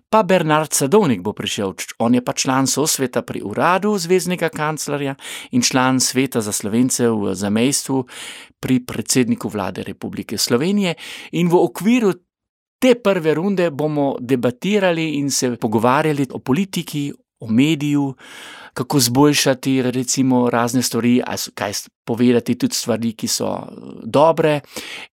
Pa 0.10 0.24
Bernard 0.24 0.74
Sadovnik 0.74 1.22
bo 1.22 1.34
prišel, 1.34 1.76
on 2.00 2.11
je 2.14 2.24
pa 2.26 2.34
član 2.34 2.68
sosveta 2.68 3.22
pri 3.22 3.42
uradu 3.42 3.98
zvezdnega 3.98 4.50
kanclerja 4.50 5.16
in 5.52 5.62
član 5.62 6.00
sveta 6.00 6.42
za 6.42 6.52
slovence 6.52 7.08
v 7.10 7.36
zamejstvu 7.36 8.06
pri 8.60 8.80
predsedniku 8.86 9.50
vlade 9.50 9.84
Republike 9.84 10.38
Slovenije. 10.38 10.96
In 11.32 11.50
v 11.50 11.56
okviru 11.56 12.14
te 12.82 12.96
prve 12.96 13.34
runde 13.34 13.70
bomo 13.72 14.16
debatirali 14.20 15.10
in 15.22 15.32
se 15.32 15.56
pogovarjali 15.58 16.28
o 16.34 16.40
politiki, 16.40 17.12
o 17.42 17.48
mediju, 17.48 18.14
kako 18.74 19.00
zboljšati 19.00 19.82
recimo 19.82 20.50
razne 20.50 20.82
stvari, 20.82 21.22
kaj 21.54 21.72
povedati 22.06 22.56
tudi 22.58 22.76
stvari, 22.76 23.14
ki 23.14 23.28
so 23.28 23.68
dobre. 24.04 24.62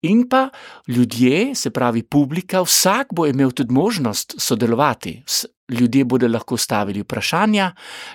In 0.02 0.26
pa 0.30 0.50
ljudje, 0.88 1.56
se 1.56 1.70
pravi 1.70 2.04
publika, 2.04 2.62
vsak 2.62 3.14
bo 3.14 3.26
imel 3.28 3.52
tudi 3.52 3.74
možnost 3.74 4.36
sodelovati. 4.38 5.24
Ljudje 5.70 6.06
bodo 6.06 6.28
lahko 6.28 6.58
stavili 6.58 7.02
vprašanja, 7.02 7.72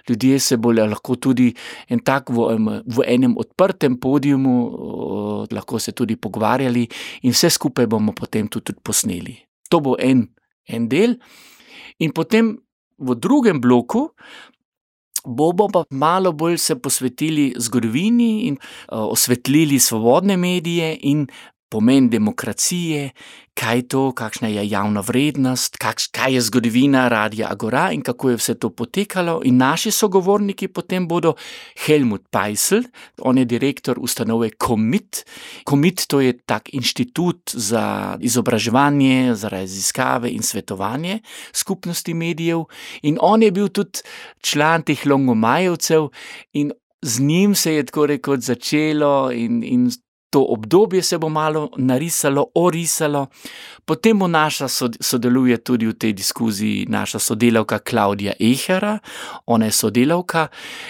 ljudje 0.08 0.38
se 0.38 0.56
bodo 0.56 0.86
lahko 0.86 1.16
tudi 1.16 1.54
en 1.88 1.98
tak 1.98 2.30
v, 2.30 2.36
v 2.86 3.06
enem 3.06 3.34
odprtem 3.38 3.96
podiumu, 4.00 4.54
lahko 5.50 5.78
se 5.78 5.92
tudi 5.92 6.16
pogovarjali, 6.16 6.86
in 7.22 7.32
vse 7.34 7.50
skupaj 7.50 7.86
bomo 7.86 8.12
potem 8.12 8.48
tudi 8.48 8.72
posneli. 8.82 9.34
To 9.70 9.80
bo 9.80 9.96
en, 9.98 10.28
en 10.68 10.88
del, 10.88 11.16
in 11.98 12.12
potem 12.14 12.54
v 13.00 13.14
drugem 13.14 13.61
bloku 13.61 14.09
bomo 15.25 15.69
pa 15.69 15.85
malo 15.90 16.33
bolj 16.33 16.59
se 16.59 16.78
posvetili 16.80 17.54
zgodovini 17.59 18.49
in 18.49 18.57
osvetlili 18.88 19.78
svobodne 19.78 20.37
medije 20.37 20.99
in 21.00 21.26
pomen 21.71 22.09
demokracije, 22.11 23.11
kaj 23.60 23.76
je 23.76 23.88
to, 23.92 24.02
kakšna 24.16 24.48
je 24.48 24.64
javna 24.70 25.02
vrednost, 25.04 25.76
kaj 26.12 26.34
je 26.34 26.40
zgodovina 26.40 27.08
Radia 27.08 27.50
Agora 27.50 27.90
in 27.92 28.00
kako 28.02 28.30
je 28.30 28.36
vse 28.40 28.54
to 28.54 28.70
potekalo. 28.70 29.40
In 29.44 29.60
naši 29.60 29.90
sogovorniki 29.90 30.68
potem 30.68 31.08
bodo 31.08 31.34
Helmut 31.84 32.28
Peisel, 32.32 32.82
on 33.20 33.38
je 33.38 33.44
direktor 33.44 34.00
ustanove 34.00 34.50
Komit. 34.50 35.24
Komit 35.64 36.06
to 36.08 36.20
je 36.20 36.38
tak 36.38 36.72
inštitut 36.72 37.52
za 37.52 38.16
izobraževanje, 38.20 39.34
za 39.34 39.48
raziskave 39.48 40.30
in 40.30 40.42
svetovanje 40.42 41.20
skupnosti 41.52 42.14
medijev. 42.14 42.64
In 43.02 43.18
on 43.20 43.42
je 43.42 43.50
bil 43.50 43.68
tudi 43.68 44.00
član 44.40 44.82
teh 44.82 45.06
Longomajevcev 45.06 46.08
in 46.52 46.72
z 47.02 47.20
njim 47.20 47.54
se 47.54 47.74
je 47.74 47.84
tako 47.86 48.06
rekoč 48.06 48.40
začelo 48.40 49.32
in, 49.32 49.62
in 49.64 49.90
to 50.30 50.42
obdobje 50.42 51.02
se 51.02 51.18
bo 51.18 51.28
malo 51.28 51.70
narisalo, 51.76 52.46
orisalo, 52.54 53.26
potem 53.84 54.18
bo 54.18 54.28
naša 54.28 54.68
sodeluje 55.00 55.58
tudi 55.58 55.87
v 55.87 55.94
tej 55.99 56.12
diskuziji 56.12 56.87
naša 56.88 57.18
sodelavka 57.18 57.78
Klaudija 57.78 58.32
Ehera, 58.40 58.99
ona 59.46 59.66
je 59.66 59.72
sodelavka, 59.72 60.49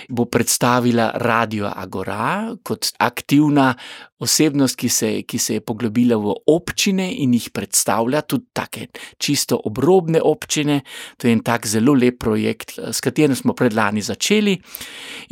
bo 0.09 0.25
predstavila 0.25 1.13
Radio 1.15 1.73
Agora 1.77 2.53
kot 2.63 2.93
aktivna 2.99 3.75
osebnost, 4.21 4.77
ki 4.77 4.89
se, 4.89 5.11
ki 5.23 5.39
se 5.39 5.55
je 5.59 5.65
poglobila 5.65 6.17
v 6.21 6.35
občine 6.53 7.09
in 7.25 7.35
jih 7.35 7.49
predstavlja, 7.57 8.23
tudi 8.29 8.53
take 8.53 8.87
čisto 9.19 9.57
obrobne 9.65 10.21
občine. 10.21 10.81
To 11.17 11.27
je 11.27 11.33
en 11.33 11.43
tak 11.45 11.67
zelo 11.67 11.95
lep 11.97 12.21
projekt, 12.21 12.77
s 12.79 13.01
katerim 13.01 13.37
smo 13.37 13.55
predlani 13.57 14.03
začeli. 14.05 14.59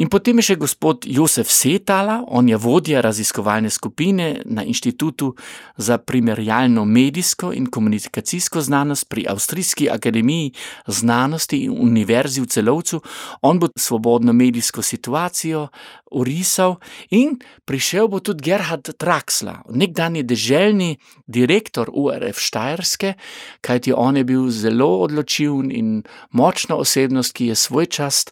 In 0.01 0.09
potem 0.09 0.41
je 0.41 0.53
še 0.53 0.57
gospod 0.61 1.05
Josef 1.05 1.53
Setala, 1.53 2.23
on 2.27 2.49
je 2.49 2.57
vodja 2.57 3.03
raziskovalne 3.05 3.71
skupine 3.71 4.43
na 4.45 4.65
Inštitutu 4.65 5.35
za 5.77 5.99
primerjalno 5.99 6.85
medijsko 6.85 7.53
in 7.53 7.69
komunikacijsko 7.71 8.61
znanost 8.65 9.09
pri 9.09 9.27
Avstrijski 9.29 9.91
akademiji 9.91 10.53
znanosti 10.87 11.65
in 11.65 11.77
univerzi 11.77 12.41
v 12.41 12.47
celovcu. 12.47 13.03
On 13.43 13.59
bo 13.59 13.69
svobodno 13.77 14.33
medijsko 14.33 14.83
situacijo 14.83 15.69
orisal 16.11 16.79
in 17.11 17.39
prišel 17.65 18.09
bo 18.09 18.21
tudi 18.21 18.43
Gerhard. 18.51 18.91
Traksla, 18.99 19.63
nekdani 19.71 20.23
deželni 20.23 20.97
direktor 21.27 21.91
URF 21.93 22.41
Štajerske, 22.41 23.15
kajti 23.61 23.93
on 23.93 24.17
je 24.17 24.25
bil 24.25 24.49
zelo 24.51 24.89
odločiven 25.05 25.71
in 25.73 26.03
močna 26.31 26.77
osebnost, 26.77 27.33
ki 27.37 27.53
je 27.53 27.55
svoj 27.55 27.87
čas, 27.87 28.25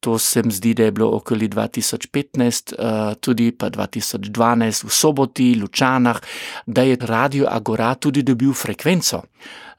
to 0.00 0.18
se 0.18 0.42
mi 0.42 0.52
zdi, 0.52 0.74
da 0.74 0.84
je 0.84 0.90
bilo 0.90 1.10
okoli 1.16 1.48
2015, 1.48 2.74
uh, 2.74 3.14
tudi 3.20 3.52
pa 3.52 3.70
2012 3.70 4.84
v 4.84 4.90
Soboti, 4.90 5.54
Lučanah, 5.60 6.20
da 6.66 6.82
je 6.82 6.96
Radio 7.00 7.46
Agora 7.50 7.94
tudi 7.94 8.22
dobil 8.22 8.52
frekvenco, 8.52 9.22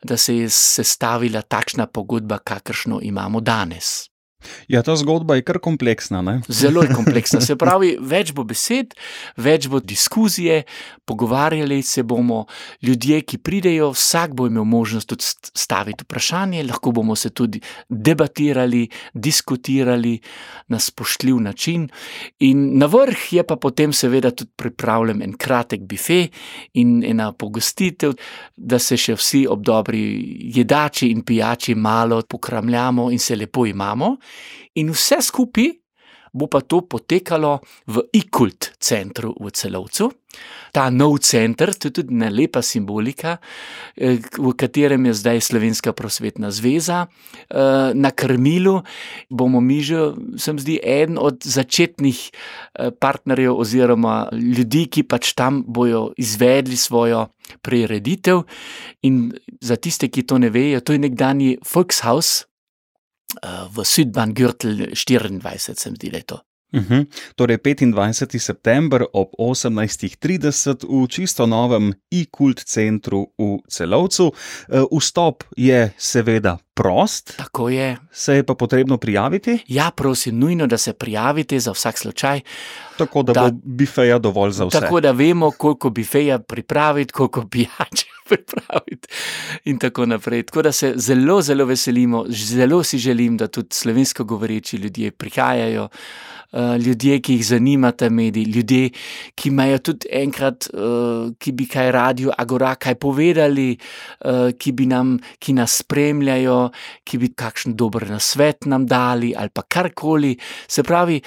da 0.03 0.17
se 0.17 0.37
je 0.37 0.49
sestavila 0.49 1.41
takšna 1.41 1.87
pogodba, 1.87 2.37
kakršno 2.37 2.99
imamo 3.01 3.39
danes. 3.39 4.10
Ja, 4.67 4.81
ta 4.83 4.95
zgodba 4.95 5.35
je 5.35 5.45
kar 5.45 5.59
kompleksna. 5.59 6.21
Ne? 6.21 6.39
Zelo 6.47 6.83
je 6.83 6.93
kompleksna. 6.95 7.41
Se 7.41 7.55
pravi, 7.61 7.95
več 7.99 8.33
bo 8.35 8.43
besed, 8.47 8.95
več 9.37 9.67
bo 9.71 9.79
diskuzije, 9.79 10.63
pogovarjali 11.05 11.81
se 11.83 12.03
bomo, 12.03 12.45
ljudje, 12.81 13.21
ki 13.27 13.41
pridejo, 13.43 13.91
vsak 13.95 14.35
bo 14.37 14.47
imel 14.47 14.65
možnost 14.67 15.09
tudi 15.11 15.25
staviti 15.57 16.05
vprašanje, 16.05 16.63
lahko 16.69 16.93
bomo 16.95 17.15
se 17.15 17.29
tudi 17.29 17.61
debatirali, 17.89 18.87
diskutirali 19.13 20.17
na 20.67 20.79
spoštljiv 20.79 21.41
način. 21.41 21.87
In 22.39 22.77
na 22.79 22.87
vrh 22.91 23.27
je 23.33 23.43
pa 23.47 23.55
potem 23.55 23.93
seveda 23.93 24.31
tudi 24.31 24.51
pripravljen 24.55 25.21
en 25.21 25.33
kratek 25.37 25.81
bife 25.87 26.27
in 26.73 27.03
ena 27.03 27.31
pogostitev, 27.33 28.15
da 28.55 28.79
se 28.79 28.97
še 28.97 29.15
vsi 29.19 29.45
ob 29.49 29.63
dobri 29.65 30.01
jedači 30.55 31.11
in 31.11 31.25
pijači 31.25 31.75
malo 31.75 32.21
pokramljamo 32.21 33.11
in 33.11 33.19
se 33.19 33.35
lepo 33.35 33.65
imamo. 33.65 34.15
In 34.75 34.91
vse 34.95 35.21
skupaj 35.21 35.81
bo 36.31 36.47
pa 36.47 36.63
to 36.63 36.87
potekalo 36.87 37.59
v 37.91 38.07
ikult 38.15 38.79
centru 38.79 39.35
v 39.35 39.51
celovcu. 39.51 40.07
Ta 40.71 40.87
nov 40.87 41.19
center, 41.19 41.75
to 41.75 41.91
je 41.91 41.99
tudi 41.99 42.15
ena 42.15 42.31
lepa 42.31 42.63
simbolika, 42.63 43.35
eh, 43.99 44.15
v 44.15 44.55
katerem 44.55 45.11
je 45.11 45.13
zdaj 45.19 45.43
Slovenska 45.43 45.91
prosvetna 45.91 46.47
zveza. 46.47 47.11
Eh, 47.51 47.91
na 47.91 48.11
krmilu 48.15 48.79
bomo 49.27 49.59
mi 49.59 49.83
že, 49.83 50.15
se 50.39 50.53
mi 50.53 50.59
zdi, 50.63 50.79
eden 50.79 51.19
od 51.19 51.43
začetnih 51.43 52.19
eh, 52.31 52.91
partnerjev 52.95 53.51
oziroma 53.51 54.31
ljudi, 54.31 54.87
ki 54.87 55.03
pač 55.03 55.35
tam 55.35 55.67
bojo 55.67 56.15
izvedli 56.15 56.79
svojo 56.79 57.27
prireditev. 57.59 58.47
In 59.03 59.35
za 59.59 59.75
tiste, 59.75 60.07
ki 60.07 60.23
to 60.23 60.39
ne 60.39 60.47
vejo, 60.47 60.79
to 60.79 60.95
je 60.95 60.99
nekdani 60.99 61.59
Volkshaus, 61.59 62.47
v 63.75 63.85
Südbahn-Gürtel 63.85 64.95
24, 64.95 65.77
se 65.79 65.89
mi 65.89 65.97
zdi, 65.97 66.11
da 66.27 66.43
Uh 66.73 66.81
-huh. 66.81 67.05
Torej, 67.35 67.57
25. 67.57 68.39
september 68.39 69.05
ob 69.13 69.27
18:30 69.39 71.03
v 71.03 71.07
čisto 71.07 71.45
novem 71.45 71.93
e-kult 72.11 72.63
centru 72.63 73.27
v 73.37 73.59
Celovcu. 73.67 74.31
Vstop 74.91 75.43
je 75.57 75.93
seveda 75.97 76.57
prost. 76.73 77.33
Tako 77.37 77.69
je. 77.69 77.97
Se 78.11 78.33
je 78.35 78.43
pa 78.43 78.53
potrebno 78.55 78.97
prijaviti? 78.97 79.59
Ja, 79.67 79.91
prosim, 79.95 80.39
nujno, 80.39 80.67
da 80.67 80.77
se 80.77 80.93
prijavite 80.93 81.59
za 81.59 81.71
vsak 81.71 81.97
slučaj. 81.97 82.41
Tako 82.97 83.23
da, 83.23 83.33
da 83.33 83.41
bo 83.41 83.57
bifeja 83.63 84.19
dovolj 84.19 84.51
za 84.51 84.65
vse. 84.65 84.79
Tako 84.79 85.01
da 85.01 85.11
vemo, 85.11 85.51
koliko 85.51 85.89
bifeja 85.89 86.39
pripraviti, 86.39 87.13
koliko 87.13 87.47
pijače 87.47 88.05
pripraviti 88.29 89.07
in 89.65 89.79
tako 89.79 90.05
naprej. 90.05 90.43
Tako 90.43 90.61
da 90.61 90.71
se 90.71 90.93
zelo, 90.95 91.41
zelo 91.41 91.65
veselimo, 91.65 92.25
zelo 92.29 92.83
si 92.83 92.97
želim, 92.97 93.37
da 93.37 93.47
tudi 93.47 93.69
slovensko 93.71 94.23
govoreči 94.23 94.77
ljudje 94.77 95.11
prihajajo. 95.11 95.87
Uh, 96.51 96.75
ljudje, 96.75 97.21
ki 97.23 97.37
jih 97.37 97.45
zanima 97.47 97.93
ta 97.95 98.09
medij, 98.09 98.43
ljudje, 98.43 98.89
ki 99.39 99.49
imajo 99.49 99.77
tudi 99.79 100.09
enkrat, 100.11 100.65
uh, 100.73 101.29
ki 101.39 101.53
bi 101.55 101.63
kaj 101.71 101.91
radio, 101.95 102.33
agora, 102.37 102.73
kaj 102.75 102.97
povedali, 102.99 103.77
uh, 104.25 104.49
ki 104.59 104.73
bi 104.75 104.83
nam, 104.91 105.13
ki 105.39 105.55
nas 105.55 105.77
spremljajo, 105.79 106.57
ki 107.07 107.19
bi 107.21 107.29
kakšen 107.39 107.77
dober 107.79 108.03
nasvet 108.11 108.67
nam 108.67 108.83
dali 108.83 109.31
ali 109.31 109.49
pa 109.53 109.63
karkoli. 109.63 110.33
Se 110.67 110.83
pravi, 110.83 111.21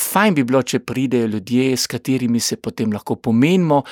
fajn 0.00 0.38
bi 0.38 0.46
bilo, 0.48 0.62
če 0.64 0.80
pridejo 0.80 1.28
ljudje, 1.34 1.76
s 1.76 1.84
katerimi 1.90 2.40
se 2.40 2.56
potem 2.56 2.92
lahko 2.96 3.18
pomenimo 3.20 3.82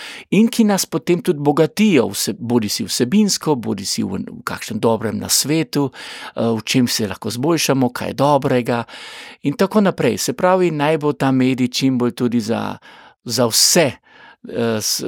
in 0.40 0.48
ki 0.48 0.64
nas 0.64 0.88
potem 0.88 1.20
tudi 1.20 1.44
bogatijo, 1.44 2.06
vse, 2.14 2.32
bodi 2.38 2.72
si 2.72 2.88
vsebinsko, 2.88 3.58
bodi 3.60 3.84
si 3.84 4.06
v, 4.08 4.22
v 4.24 4.40
kakšnem 4.48 4.80
dobrem 4.80 5.20
nasvetu, 5.20 5.90
uh, 5.90 6.56
v 6.56 6.64
čem 6.64 6.88
se 6.88 7.12
lahko 7.12 7.28
zboljšamo, 7.36 7.92
kaj 7.92 8.16
dobrega 8.16 8.86
in 9.44 9.60
tako 9.60 9.84
naprej. 9.84 10.16
Se 10.24 10.32
pravi, 10.32 10.77
naj 10.78 10.96
bo 11.02 11.12
ta 11.12 11.32
medij 11.34 11.68
čim 11.68 11.98
bolj 11.98 12.14
tudi 12.18 12.40
za, 12.40 12.78
za 13.24 13.46
vse, 13.50 13.88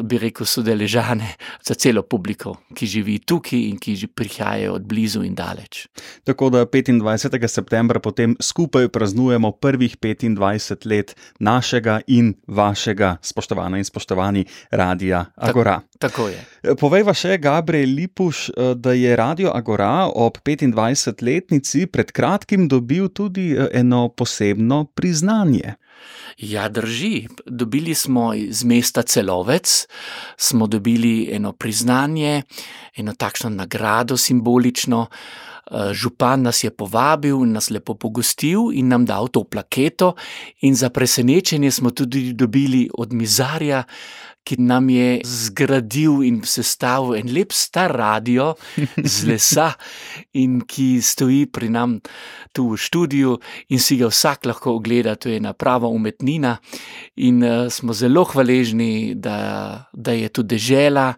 bi 0.02 0.18
rekel, 0.18 0.46
sodeležane, 0.46 1.34
za 1.62 1.74
celo 1.74 2.02
publiko, 2.02 2.56
ki 2.74 2.86
živi 2.86 3.18
tukaj 3.22 3.60
in 3.70 3.78
ki 3.78 3.94
prihajajo 4.14 4.74
od 4.74 4.86
blizu 4.86 5.22
in 5.24 5.34
daleč. 5.34 5.86
Tako 6.24 6.50
da 6.50 6.64
25. 6.66 7.46
septembra 7.48 8.00
potem 8.00 8.36
skupaj 8.40 8.88
praznujemo 8.88 9.52
prvih 9.52 9.96
25 9.96 10.86
let 10.86 11.14
našega 11.38 12.00
in 12.06 12.34
vašega, 12.46 13.16
spoštovana 13.22 13.78
in 13.78 13.84
spoštovani, 13.84 14.44
radia 14.70 15.24
Agora. 15.36 15.80
Tak, 15.80 16.10
tako 16.10 16.28
je. 16.28 16.74
Povejva 16.80 17.14
še, 17.14 17.38
Gabriel 17.38 17.94
Lipuš, 17.94 18.50
da 18.76 18.92
je 18.92 19.16
radio 19.16 19.54
Agora 19.54 20.08
ob 20.10 20.38
25-letnici 20.44 21.86
pred 21.86 22.12
kratkim 22.12 22.68
dobil 22.68 23.08
tudi 23.08 23.54
eno 23.72 24.08
posebno 24.08 24.84
priznanje. 24.94 25.76
Ja, 26.38 26.68
drži. 26.68 27.28
Dobili 27.46 27.94
smo 27.94 28.34
iz 28.34 28.64
mesta 28.64 29.02
Celovec, 29.02 29.86
smo 30.36 30.66
dobili 30.66 31.28
eno 31.32 31.52
priznanje, 31.52 32.42
eno 32.96 33.14
takšno 33.14 33.50
nagrado 33.50 34.16
simbolično. 34.16 35.06
Župan 35.92 36.42
nas 36.42 36.64
je 36.64 36.70
povabil 36.70 37.44
nas 37.46 37.70
lepo 37.70 37.94
pogostil 37.94 38.72
in 38.74 38.88
nam 38.88 39.04
dal 39.06 39.28
to 39.28 39.44
plaketo, 39.44 40.14
in 40.60 40.74
za 40.74 40.90
presenečenje 40.90 41.70
smo 41.70 41.90
tudi 41.90 42.32
dobili 42.32 42.90
od 42.98 43.12
Mizarja, 43.12 43.84
ki 44.44 44.56
nam 44.58 44.88
je 44.90 45.20
zgradil 45.24 46.22
in 46.26 46.40
sestavil 46.44 47.14
en 47.18 47.30
lep 47.32 47.52
star 47.52 47.92
radio 47.96 48.54
z 48.96 49.24
lesa, 49.28 49.70
in 50.32 50.60
ki 50.66 51.00
stoji 51.04 51.44
pri 51.52 51.70
nam 51.72 51.98
tu 52.56 52.70
v 52.72 52.80
studiu, 52.80 53.36
in 53.68 53.82
si 53.82 53.98
ga 54.00 54.10
vsak 54.10 54.48
lahko 54.50 54.78
ogleda. 54.80 55.16
To 55.20 55.30
je 55.30 55.40
ena 55.40 55.52
prava 55.52 55.88
umetnina, 55.88 56.56
in 57.16 57.42
uh, 57.44 57.68
smo 57.70 57.94
zelo 57.96 58.24
hvaležni, 58.24 59.14
da, 59.14 59.90
da 59.92 60.16
je 60.16 60.28
tu 60.28 60.42
dežela. 60.42 61.14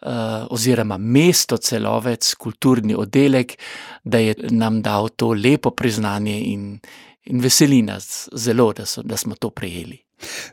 Uh, 0.00 0.48
oziroma, 0.48 0.96
mesto 0.96 1.58
celovec, 1.60 2.24
kulturni 2.40 2.94
oddelek, 2.96 3.58
da 4.00 4.16
je 4.16 4.32
nam 4.48 4.80
dal 4.80 5.10
to 5.12 5.34
lepo 5.36 5.74
priznanje, 5.76 6.38
in, 6.54 6.78
in 7.28 7.44
veseli 7.44 7.82
nas 7.84 8.30
zelo, 8.32 8.72
da, 8.72 8.88
so, 8.88 9.04
da 9.04 9.20
smo 9.20 9.36
to 9.36 9.50
prejeli. 9.52 10.00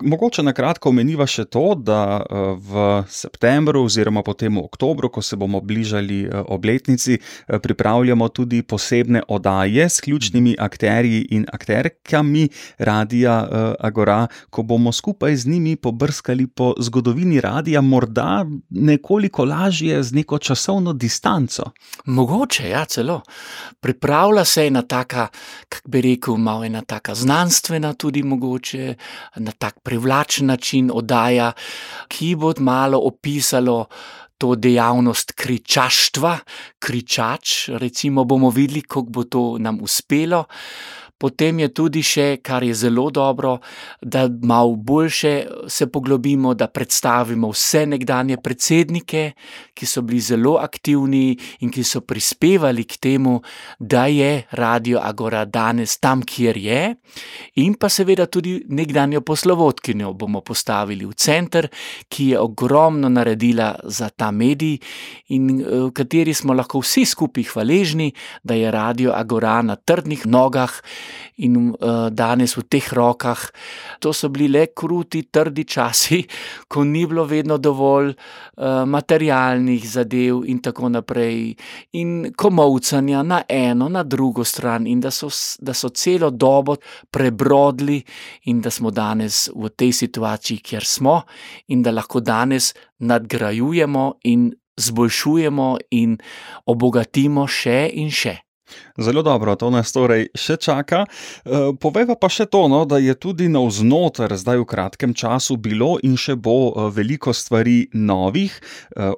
Mogoče 0.01 0.43
na 0.43 0.53
kratko 0.53 0.89
omeniva 0.89 1.27
še 1.27 1.45
to, 1.45 1.75
da 1.75 2.23
v 2.55 3.03
septembru, 3.09 3.83
oziroma 3.87 4.23
potem 4.23 4.55
v 4.55 4.63
oktobru, 4.63 5.09
ko 5.09 5.21
se 5.21 5.35
bomo 5.35 5.61
bližali 5.61 6.25
obletnici, 6.47 7.17
pripravljamo 7.47 8.29
tudi 8.29 8.61
posebne 8.63 9.23
oddaje 9.27 9.89
s 9.89 10.01
ključnimi 10.01 10.55
akterji 10.59 11.25
in 11.31 11.45
akterkami 11.53 12.47
Radia 12.77 13.37
Agora, 13.79 14.27
ko 14.49 14.63
bomo 14.63 14.91
skupaj 14.91 15.35
z 15.35 15.47
njimi 15.47 15.75
pobrskali 15.75 16.47
po 16.47 16.73
zgodovini 16.79 17.41
radia, 17.41 17.81
morda 17.81 18.45
nekoliko 18.69 19.45
lažje, 19.45 20.03
z 20.03 20.13
neko 20.13 20.37
časovno 20.39 20.93
distanco. 20.93 21.71
Mogoče, 22.05 22.69
ja, 22.69 22.85
celo. 22.85 23.21
Pripravlja 23.79 24.45
se 24.45 24.67
ena 24.67 24.81
taka, 24.81 25.27
kako 25.69 25.89
bi 25.89 26.01
rekel, 26.01 26.37
malo 26.37 26.63
ena 26.63 26.81
taka 26.81 27.15
znanstvena, 27.15 27.93
tudi 27.93 28.23
mogoče 28.23 28.95
tak 29.57 29.79
privlačen 29.79 30.47
način 30.47 30.91
oddaja, 30.93 31.51
ki 32.07 32.35
bo 32.35 32.53
malo 32.59 32.99
opisalo 33.03 33.85
to 34.37 34.55
dejavnost 34.55 35.31
kričaštva, 35.31 36.37
kričač, 36.79 37.69
recimo 37.81 38.23
bomo 38.23 38.49
videli, 38.49 38.81
kako 38.81 39.09
bo 39.09 39.23
to 39.23 39.43
nam 39.59 39.81
uspelo. 39.81 40.45
Potem 41.17 41.59
je 41.59 41.67
tudi 41.73 42.03
še, 42.05 42.37
kar 42.45 42.61
je 42.61 42.75
zelo 42.77 43.07
dobro, 43.09 43.57
da 44.01 44.27
malo 44.29 44.75
boljše 44.75 45.47
se 45.67 45.87
poglobimo, 45.89 46.53
da 46.53 46.67
predstavimo 46.67 47.49
vse 47.49 47.85
nekdanje 47.89 48.37
predsednike, 48.37 49.31
ki 49.73 49.85
so 49.85 50.03
bili 50.05 50.21
zelo 50.21 50.57
aktivni 50.61 51.33
in 51.65 51.71
ki 51.73 51.83
so 51.83 52.03
prispevali 52.05 52.85
k 52.85 52.99
temu, 53.01 53.41
da 53.79 54.05
je 54.05 54.45
Radio 54.51 55.01
Agora 55.01 55.45
danes 55.45 55.97
tam, 55.97 56.21
kjer 56.21 56.57
je, 56.57 56.81
in 57.65 57.73
pa 57.73 57.89
seveda 57.89 58.27
tudi 58.29 58.59
nekdanjo 58.69 59.23
poslovodkinjo 59.25 60.13
bomo 60.13 60.43
postavili 60.45 61.05
v 61.05 61.17
center, 61.17 61.69
ki 62.13 62.29
je 62.33 62.39
ogromno 62.39 63.09
naredila 63.09 63.73
za 63.83 64.09
ta 64.09 64.29
medij 64.31 64.77
in 65.33 65.49
v 65.65 65.89
kateri 65.97 66.33
smo 66.33 66.53
lahko 66.53 66.83
vsi 66.85 67.05
skupaj 67.09 67.49
hvaležni, 67.55 68.11
da 68.43 68.53
je 68.53 68.71
Radio 68.71 69.17
Agora 69.17 69.61
na 69.65 69.75
trdnih 69.75 70.25
nogah 70.29 70.77
in 71.43 71.69
uh, 71.69 72.09
danes 72.09 72.57
v 72.57 72.63
teh 72.69 72.87
rokah. 72.93 73.39
To 73.99 74.13
so 74.13 74.29
bili 74.29 74.47
le 74.47 74.67
kruti, 74.73 75.23
trdi 75.31 75.65
časi, 75.65 76.21
ko 76.71 76.83
ni 76.83 77.05
bilo 77.05 77.25
vedno 77.25 77.57
dovolj 77.57 78.11
uh, 78.13 78.83
materialnih 78.85 79.87
zadev 79.89 80.43
in 80.45 80.61
tako 80.61 80.89
naprej, 80.89 81.55
in 81.93 82.33
komovcanja 82.35 83.23
na 83.23 83.41
eno, 83.49 83.89
na 83.89 84.03
drugo 84.03 84.43
stran, 84.43 84.87
in 84.87 84.99
da 84.99 85.11
so, 85.11 85.29
da 85.59 85.73
so 85.73 85.89
celo 85.89 86.29
dobo 86.29 86.77
prebrodli, 87.11 88.01
in 88.51 88.61
da 88.61 88.69
smo 88.69 88.91
danes 88.91 89.47
v 89.55 89.69
tej 89.69 89.93
situaciji, 89.93 90.63
kjer 90.63 90.85
smo, 90.85 91.21
in 91.67 91.83
da 91.83 91.91
lahko 91.91 92.19
danes 92.19 92.73
nadgrajujemo 92.99 94.13
in 94.23 94.51
zboljšujemo 94.77 95.77
in 95.91 96.17
obogatimo 96.65 97.47
še 97.47 97.79
in 97.93 98.11
še. 98.13 98.37
Zelo 98.97 99.21
dobro, 99.23 99.55
to 99.55 99.69
nas 99.69 99.91
torej 99.91 100.27
še 100.35 100.57
čaka. 100.57 101.05
Povejva 101.79 102.17
pa 102.19 102.29
še 102.29 102.47
to, 102.51 102.65
no, 102.71 102.83
da 102.85 102.99
je 103.01 103.15
tudi 103.15 103.47
navznoter 103.51 104.33
zdaj 104.37 104.61
v 104.63 104.67
kratkem 104.67 105.13
času 105.17 105.57
bilo 105.57 105.97
in 106.03 106.17
še 106.17 106.35
bo 106.35 106.89
veliko 106.93 107.33
stvari 107.33 107.89
novih. 107.93 108.53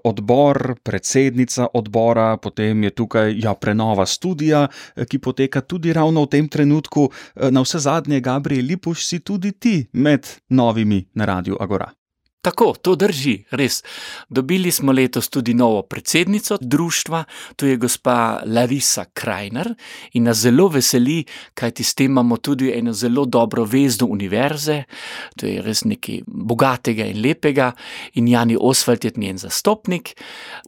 Odbor, 0.03 0.75
predsednica 0.83 1.69
odbora, 1.73 2.37
potem 2.37 2.87
je 2.87 2.95
tukaj 2.95 3.35
ja, 3.39 3.55
prenova 3.55 4.05
studija, 4.05 4.67
ki 4.95 5.19
poteka 5.19 5.61
tudi 5.61 5.93
ravno 5.93 6.25
v 6.25 6.33
tem 6.37 6.49
trenutku. 6.49 7.09
Na 7.51 7.63
vse 7.65 7.81
zadnje, 7.83 8.21
Gabriel 8.23 8.69
Lipuš, 8.69 9.05
si 9.05 9.19
tudi 9.19 9.53
ti 9.55 9.77
med 9.93 10.27
novimi 10.49 11.05
na 11.15 11.25
Radiu 11.25 11.57
Agora. 11.59 11.98
Tako, 12.41 12.71
to 12.81 12.93
drži, 12.95 13.33
res. 13.51 13.81
Dobili 14.29 14.71
smo 14.71 14.93
letos 14.95 15.27
tudi 15.29 15.53
novo 15.53 15.81
predsednico 15.81 16.57
društva, 16.61 17.23
to 17.55 17.65
je 17.65 17.77
gospa 17.77 18.39
Larisa 18.45 19.05
Krajner 19.13 19.73
in 20.13 20.23
nas 20.23 20.37
zelo 20.37 20.69
veseli, 20.71 21.25
kajti 21.53 21.83
s 21.83 21.95
tem 21.99 22.11
imamo 22.11 22.37
tudi 22.37 22.71
eno 22.71 22.93
zelo 22.93 23.25
dobro 23.25 23.65
vez 23.65 23.97
do 23.97 24.05
univerze, 24.05 24.83
to 25.35 25.51
je 25.51 25.61
res 25.61 25.83
nekaj 25.83 26.21
bogatega 26.27 27.09
in 27.11 27.19
lepega 27.21 27.73
in 28.13 28.27
Jani 28.27 28.55
Osvald 28.59 29.03
je 29.05 29.11
njen 29.17 29.37
zastopnik. 29.37 30.15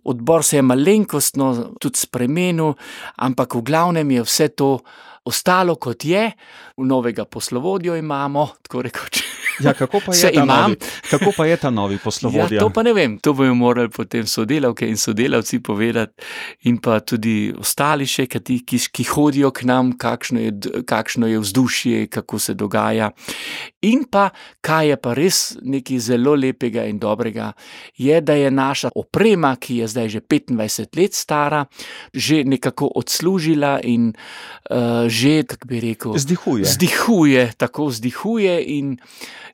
Odbor 0.03 0.43
se 0.43 0.57
je 0.57 0.62
malenkostno 0.62 1.71
tudi 1.79 1.99
spremenil, 1.99 2.73
ampak 3.15 3.55
v 3.55 3.62
glavnem 3.62 4.12
je 4.12 4.27
vse 4.27 4.47
to 4.47 4.79
ostalo 5.23 5.75
kot 5.75 6.05
je, 6.05 6.31
v 6.77 6.84
novega 6.86 7.25
poslovodjo 7.25 7.95
imamo, 7.95 8.49
tako 8.62 8.81
rekoč. 8.81 9.23
Ja, 9.59 9.73
kako, 9.73 9.99
pa 10.05 10.11
novi, 10.45 10.75
kako 11.09 11.31
pa 11.37 11.45
je 11.45 11.57
ta 11.57 11.69
novi 11.69 11.97
poslovodja? 11.97 12.55
Ja, 12.55 12.59
to 12.59 12.69
pa 12.69 12.83
ne 12.83 12.93
vem, 12.93 13.17
to 13.19 13.33
bojo 13.33 13.53
morali 13.55 13.89
potem 13.89 14.27
sodelavke 14.27 14.87
in 14.87 14.97
sodelavci 14.97 15.59
povedati, 15.59 16.23
in 16.63 16.77
pa 16.77 16.99
tudi 16.99 17.53
ostali 17.57 18.07
še, 18.07 18.27
ki, 18.31 18.61
ki, 18.65 18.79
ki 18.91 19.05
hodijo 19.11 19.51
k 19.51 19.67
nam, 19.69 19.93
kakšno 19.97 20.39
je, 20.39 20.51
kakšno 20.87 21.27
je 21.27 21.39
vzdušje, 21.39 22.07
kako 22.07 22.39
se 22.39 22.53
dogaja. 22.53 23.11
In 23.81 24.05
pa, 24.11 24.29
kaj 24.61 24.93
je 24.93 24.97
pa 25.01 25.15
res 25.17 25.41
nekaj 25.61 25.99
zelo 25.99 26.35
lepega 26.35 26.85
in 26.89 26.99
dobrega, 27.01 27.51
je, 27.97 28.21
da 28.21 28.37
je 28.37 28.51
naša 28.51 28.93
oprema, 28.95 29.55
ki 29.55 29.81
je 29.81 29.87
zdaj 29.87 30.09
že 30.09 30.21
25 30.21 30.97
let 30.97 31.13
stara, 31.17 31.65
že 32.13 32.43
nekako 32.43 32.91
odslužila 32.95 33.79
in 33.83 34.13
uh, 34.13 35.07
že, 35.07 35.43
kako 35.43 35.67
bi 35.67 35.79
rekel, 35.79 36.17
zdihuje. 36.17 36.65
Zdihuje, 36.65 37.43
tako 37.57 37.89
zdihuje 37.91 38.55
in 38.77 38.97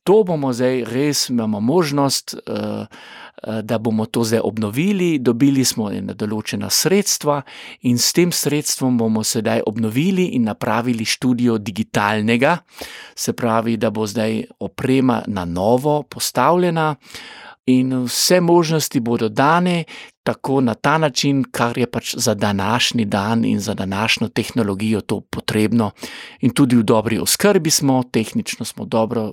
to 0.04 0.24
bomo 0.24 0.54
zdaj 0.54 0.84
res, 0.88 1.30
imamo 1.30 1.60
možnost, 1.60 2.36
uh, 2.36 2.54
uh, 2.58 3.60
da 3.62 3.78
bomo 3.78 4.06
to 4.06 4.24
zdaj 4.24 4.42
obnovili. 4.44 5.20
Dobili 5.20 5.66
smo 5.66 5.92
ena 5.92 6.14
določena 6.14 6.70
sredstva 6.70 7.42
in 7.82 7.98
s 7.98 8.14
tem 8.14 8.32
sredstvom 8.32 8.98
bomo 8.98 9.24
sedaj 9.24 9.64
obnovili 9.66 10.32
in 10.38 10.48
napravili 10.50 11.06
študijo 11.06 11.58
digitalnega, 11.58 12.58
se 13.16 13.34
pravi, 13.34 13.78
da 13.78 13.90
bo 13.90 14.08
zdaj 14.08 14.44
oprema 14.60 15.24
na 15.28 15.46
novo 15.46 16.04
postavljena. 16.04 16.96
In 17.68 17.92
vse 18.06 18.40
možnosti 18.42 19.00
bodo 19.04 19.28
dane, 19.30 19.84
tako 20.28 20.62
na 20.62 20.74
ta 20.74 20.98
način, 20.98 21.46
kar 21.52 21.78
je 21.78 21.88
pač 21.88 22.16
za 22.18 22.34
današnji 22.34 23.06
dan 23.06 23.46
in 23.46 23.60
za 23.60 23.74
današnjo 23.74 24.28
tehnologijo 24.28 25.02
to 25.02 25.22
potrebno. 25.22 25.92
In 26.42 26.52
tudi 26.52 26.76
v 26.76 26.84
dobri 26.84 27.20
oskrbi 27.20 27.72
smo, 27.72 28.04
tehnično 28.12 28.66
smo 28.66 28.86
dobro 28.86 29.24
uh, 29.24 29.32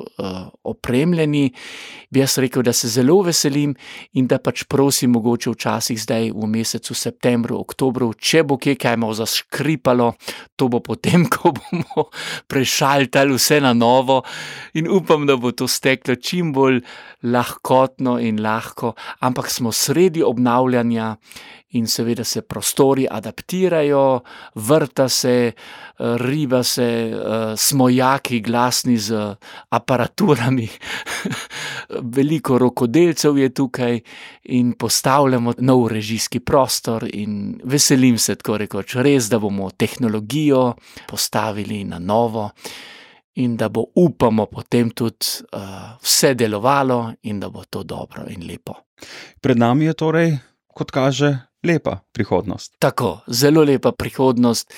opremljeni. 0.62 1.52
Bi 2.11 2.20
jaz 2.20 2.38
rekel, 2.38 2.62
da 2.62 2.72
se 2.72 2.88
zelo 2.88 3.22
veselim 3.26 3.74
in 4.12 4.28
da 4.30 4.38
pač 4.38 4.62
prosim, 4.70 5.11
mogoče 5.11 5.50
včasih 5.50 5.98
zdaj 6.02 6.30
v 6.30 6.46
mesecu 6.46 6.94
septembru, 6.94 7.59
oktobru, 7.59 8.12
če 8.14 8.44
bo 8.46 8.54
kje 8.59 8.76
kaj 8.78 8.96
malo 8.96 9.18
zaškripalo, 9.18 10.12
to 10.57 10.70
bo 10.70 10.78
potem, 10.78 11.26
ko 11.33 11.50
bomo 11.59 12.07
prešaltali 12.46 13.35
vse 13.35 13.59
na 13.61 13.74
novo 13.74 14.22
in 14.78 14.87
upam, 14.87 15.26
da 15.26 15.35
bo 15.37 15.50
to 15.50 15.66
steklo 15.66 16.14
čim 16.14 16.54
bolj 16.54 16.85
lahkotno 17.22 18.20
in 18.22 18.38
lahko, 18.42 18.94
ampak 19.18 19.50
smo 19.50 19.72
sredi 19.72 20.22
obnavljanja 20.22 20.84
dogajanja, 20.85 21.16
in 21.75 21.87
seveda 21.87 22.25
se 22.25 22.42
prostori 22.42 23.07
adaptirajo, 23.11 24.23
vrta 24.55 25.09
se, 25.09 25.53
riba 25.99 26.62
se, 26.62 27.12
smo 27.57 27.88
jaki, 27.88 28.40
glasni 28.40 28.97
z 28.97 29.37
aparaturami. 29.68 30.68
Veliko 32.16 32.59
rokodelcev 32.59 33.38
je 33.38 33.49
tukaj 33.55 34.01
in 34.44 34.73
postavljamo 34.73 35.55
nov 35.59 35.88
režijski 35.88 36.40
prostor, 36.40 37.09
veselim 37.64 38.18
se, 38.18 38.35
tako 38.35 38.59
rekoč, 38.59 38.94
res, 38.94 39.29
da 39.29 39.38
bomo 39.38 39.70
tehnologijo 39.70 40.75
postavili 41.09 41.85
na 41.85 41.99
novo. 41.99 42.51
In 43.35 43.57
da 43.57 43.66
bo, 43.68 43.83
upamo, 43.99 44.47
potem 44.47 44.92
tudi 44.94 45.27
uh, 45.59 45.99
vse 45.99 46.37
delovalo, 46.38 47.14
in 47.23 47.40
da 47.40 47.49
bo 47.51 47.64
to 47.66 47.83
dobro 47.83 48.29
in 48.31 48.47
lepo. 48.47 48.77
Pred 49.40 49.59
nami 49.59 49.85
je 49.85 49.94
torej 49.94 50.37
kot 50.75 50.91
kaže, 50.91 51.37
lepa 51.65 52.01
prihodnost. 52.13 52.77
Tako, 52.79 53.21
zelo 53.27 53.65
lepa 53.65 53.93
prihodnost, 53.93 54.75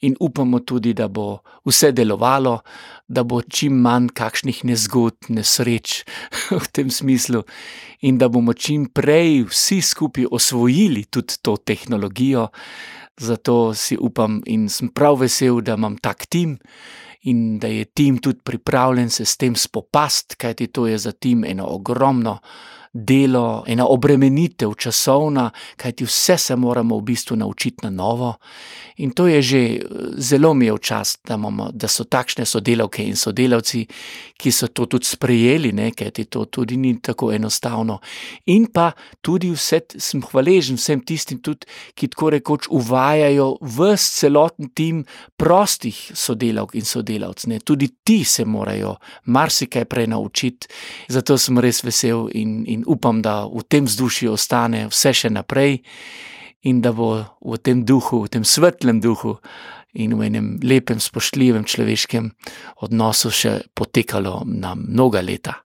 in 0.00 0.16
upamo 0.20 0.60
tudi, 0.60 0.92
da 0.94 1.08
bo 1.08 1.38
vse 1.64 1.92
delovalo, 1.92 2.58
da 3.08 3.22
bo 3.22 3.40
čim 3.42 3.78
manj 3.84 4.10
kakšnih 4.14 4.64
nezgod, 4.64 5.28
nesreč 5.28 6.02
v 6.62 6.66
tem 6.72 6.90
smislu, 6.90 7.44
in 8.02 8.18
da 8.18 8.28
bomo 8.28 8.52
čim 8.52 8.88
prej 8.90 9.44
vsi 9.50 9.80
skupaj 9.82 10.28
osvojili 10.30 11.04
tudi 11.04 11.40
to 11.42 11.56
tehnologijo. 11.56 12.48
Zato 13.20 13.74
si 13.74 13.96
upam 13.96 14.40
in 14.50 14.68
sem 14.68 14.88
prav 14.90 15.20
vesel, 15.22 15.60
da 15.62 15.78
imam 15.78 15.96
tak 15.96 16.26
tim. 16.26 16.58
In 17.24 17.58
da 17.58 17.70
je 17.70 17.84
tim 17.84 18.18
tudi 18.18 18.42
pripravljen 18.44 19.10
se 19.10 19.24
s 19.24 19.38
tem 19.40 19.54
spopasti, 19.56 20.36
kajti 20.36 20.66
to 20.66 20.86
je 20.86 20.98
za 20.98 21.12
tim 21.12 21.44
eno 21.44 21.64
ogromno 21.66 22.40
delo, 22.94 23.64
ena 23.66 23.86
obremenitev 23.90 24.74
časovna, 24.78 25.50
kajti 25.76 26.06
vse 26.06 26.38
se 26.38 26.56
moramo 26.56 26.98
v 26.98 27.02
bistvu 27.02 27.36
naučiti 27.36 27.82
na 27.82 27.90
novo. 27.90 28.34
In 28.96 29.10
to 29.10 29.26
je 29.26 29.42
že 29.42 29.80
zelo 30.16 30.54
mi 30.54 30.66
je 30.66 30.72
včasih, 30.72 31.20
da, 31.26 31.38
da 31.72 31.88
so 31.88 32.04
takšne 32.04 32.46
sodelavke 32.46 33.02
in 33.02 33.16
sodelavci, 33.16 33.86
ki 34.38 34.52
so 34.52 34.68
to 34.68 34.86
tudi 34.86 35.06
sprejeli, 35.06 35.72
ne, 35.72 35.90
kajti 35.90 36.24
to 36.24 36.44
tudi 36.44 36.76
ni 36.76 36.94
tako 37.02 37.32
enostavno. 37.32 37.98
In 38.46 38.66
pa 38.66 38.92
tudi 39.20 39.50
vse, 39.50 39.80
sem 39.98 40.22
hvaležen 40.22 40.78
vsem 40.78 41.02
tistim, 41.02 41.40
tudi, 41.42 41.66
ki 41.94 42.08
tako 42.08 42.30
rekoč 42.30 42.68
uvajajo 42.70 43.58
v 43.60 43.96
celoten 43.98 44.70
tim 44.74 45.02
prostih 45.36 45.98
sodelavk 46.14 46.78
in 46.78 46.86
sodelavcev. 46.86 47.58
Tudi 47.64 47.90
ti 48.04 48.22
se 48.24 48.44
morajo 48.44 48.94
marsikaj 49.26 49.84
prej 49.84 50.06
naučiti, 50.06 50.70
zato 51.08 51.38
sem 51.38 51.58
res 51.58 51.82
vesel 51.82 52.28
in, 52.30 52.62
in 52.70 52.83
upam, 52.86 53.22
da 53.22 53.44
v 53.46 53.62
tem 53.68 53.84
vzdušju 53.84 54.32
ostane 54.32 54.86
vse 54.88 55.12
še 55.12 55.30
naprej 55.30 55.80
in 56.64 56.80
da 56.80 56.92
bo 56.92 57.24
v 57.44 57.58
tem 57.60 57.84
duhu, 57.84 58.24
v 58.24 58.32
tem 58.32 58.44
svetlem 58.44 59.00
duhu 59.00 59.36
in 59.94 60.16
v 60.18 60.26
enem 60.26 60.58
lepem, 60.62 61.00
spoštljivem 61.00 61.64
človeškem 61.64 62.30
odnosu 62.82 63.30
še 63.30 63.52
potekalo 63.74 64.42
na 64.46 64.74
mnoga 64.74 65.22
leta. 65.22 65.60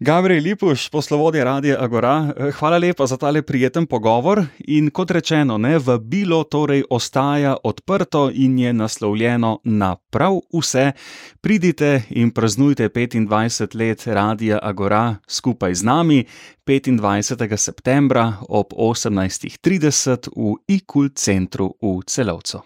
Gabriel 0.00 0.42
Lipuš, 0.42 0.88
poslovodje 0.88 1.44
Radia 1.44 1.76
Agora, 1.80 2.32
hvala 2.58 2.78
lepa 2.78 3.06
za 3.06 3.16
tale 3.16 3.42
prijeten 3.42 3.86
pogovor. 3.86 4.44
In 4.58 4.90
kot 4.90 5.10
rečeno, 5.10 5.58
ne, 5.58 5.78
vabilo 5.78 6.44
torej 6.44 6.84
ostaja 6.90 7.56
odprto 7.64 8.30
in 8.34 8.58
je 8.58 8.72
naslovljeno 8.72 9.58
na 9.64 9.96
prav 9.96 10.38
vse. 10.54 10.92
Pridite 11.40 12.02
in 12.10 12.30
praznujte 12.30 12.88
25 12.88 13.76
let 13.76 14.06
Radia 14.06 14.58
Agora 14.62 15.16
skupaj 15.28 15.74
z 15.74 15.84
nami 15.84 16.24
25. 16.66 17.56
septembra 17.56 18.32
ob 18.48 18.66
18.30 18.72 20.28
v 20.36 20.54
IKUL 20.68 21.08
centru 21.14 21.74
v 21.82 22.02
Celovcu. 22.06 22.60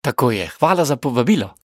Tako 0.00 0.30
je, 0.30 0.50
hvala 0.58 0.84
za 0.84 0.96
povabilo. 0.96 1.61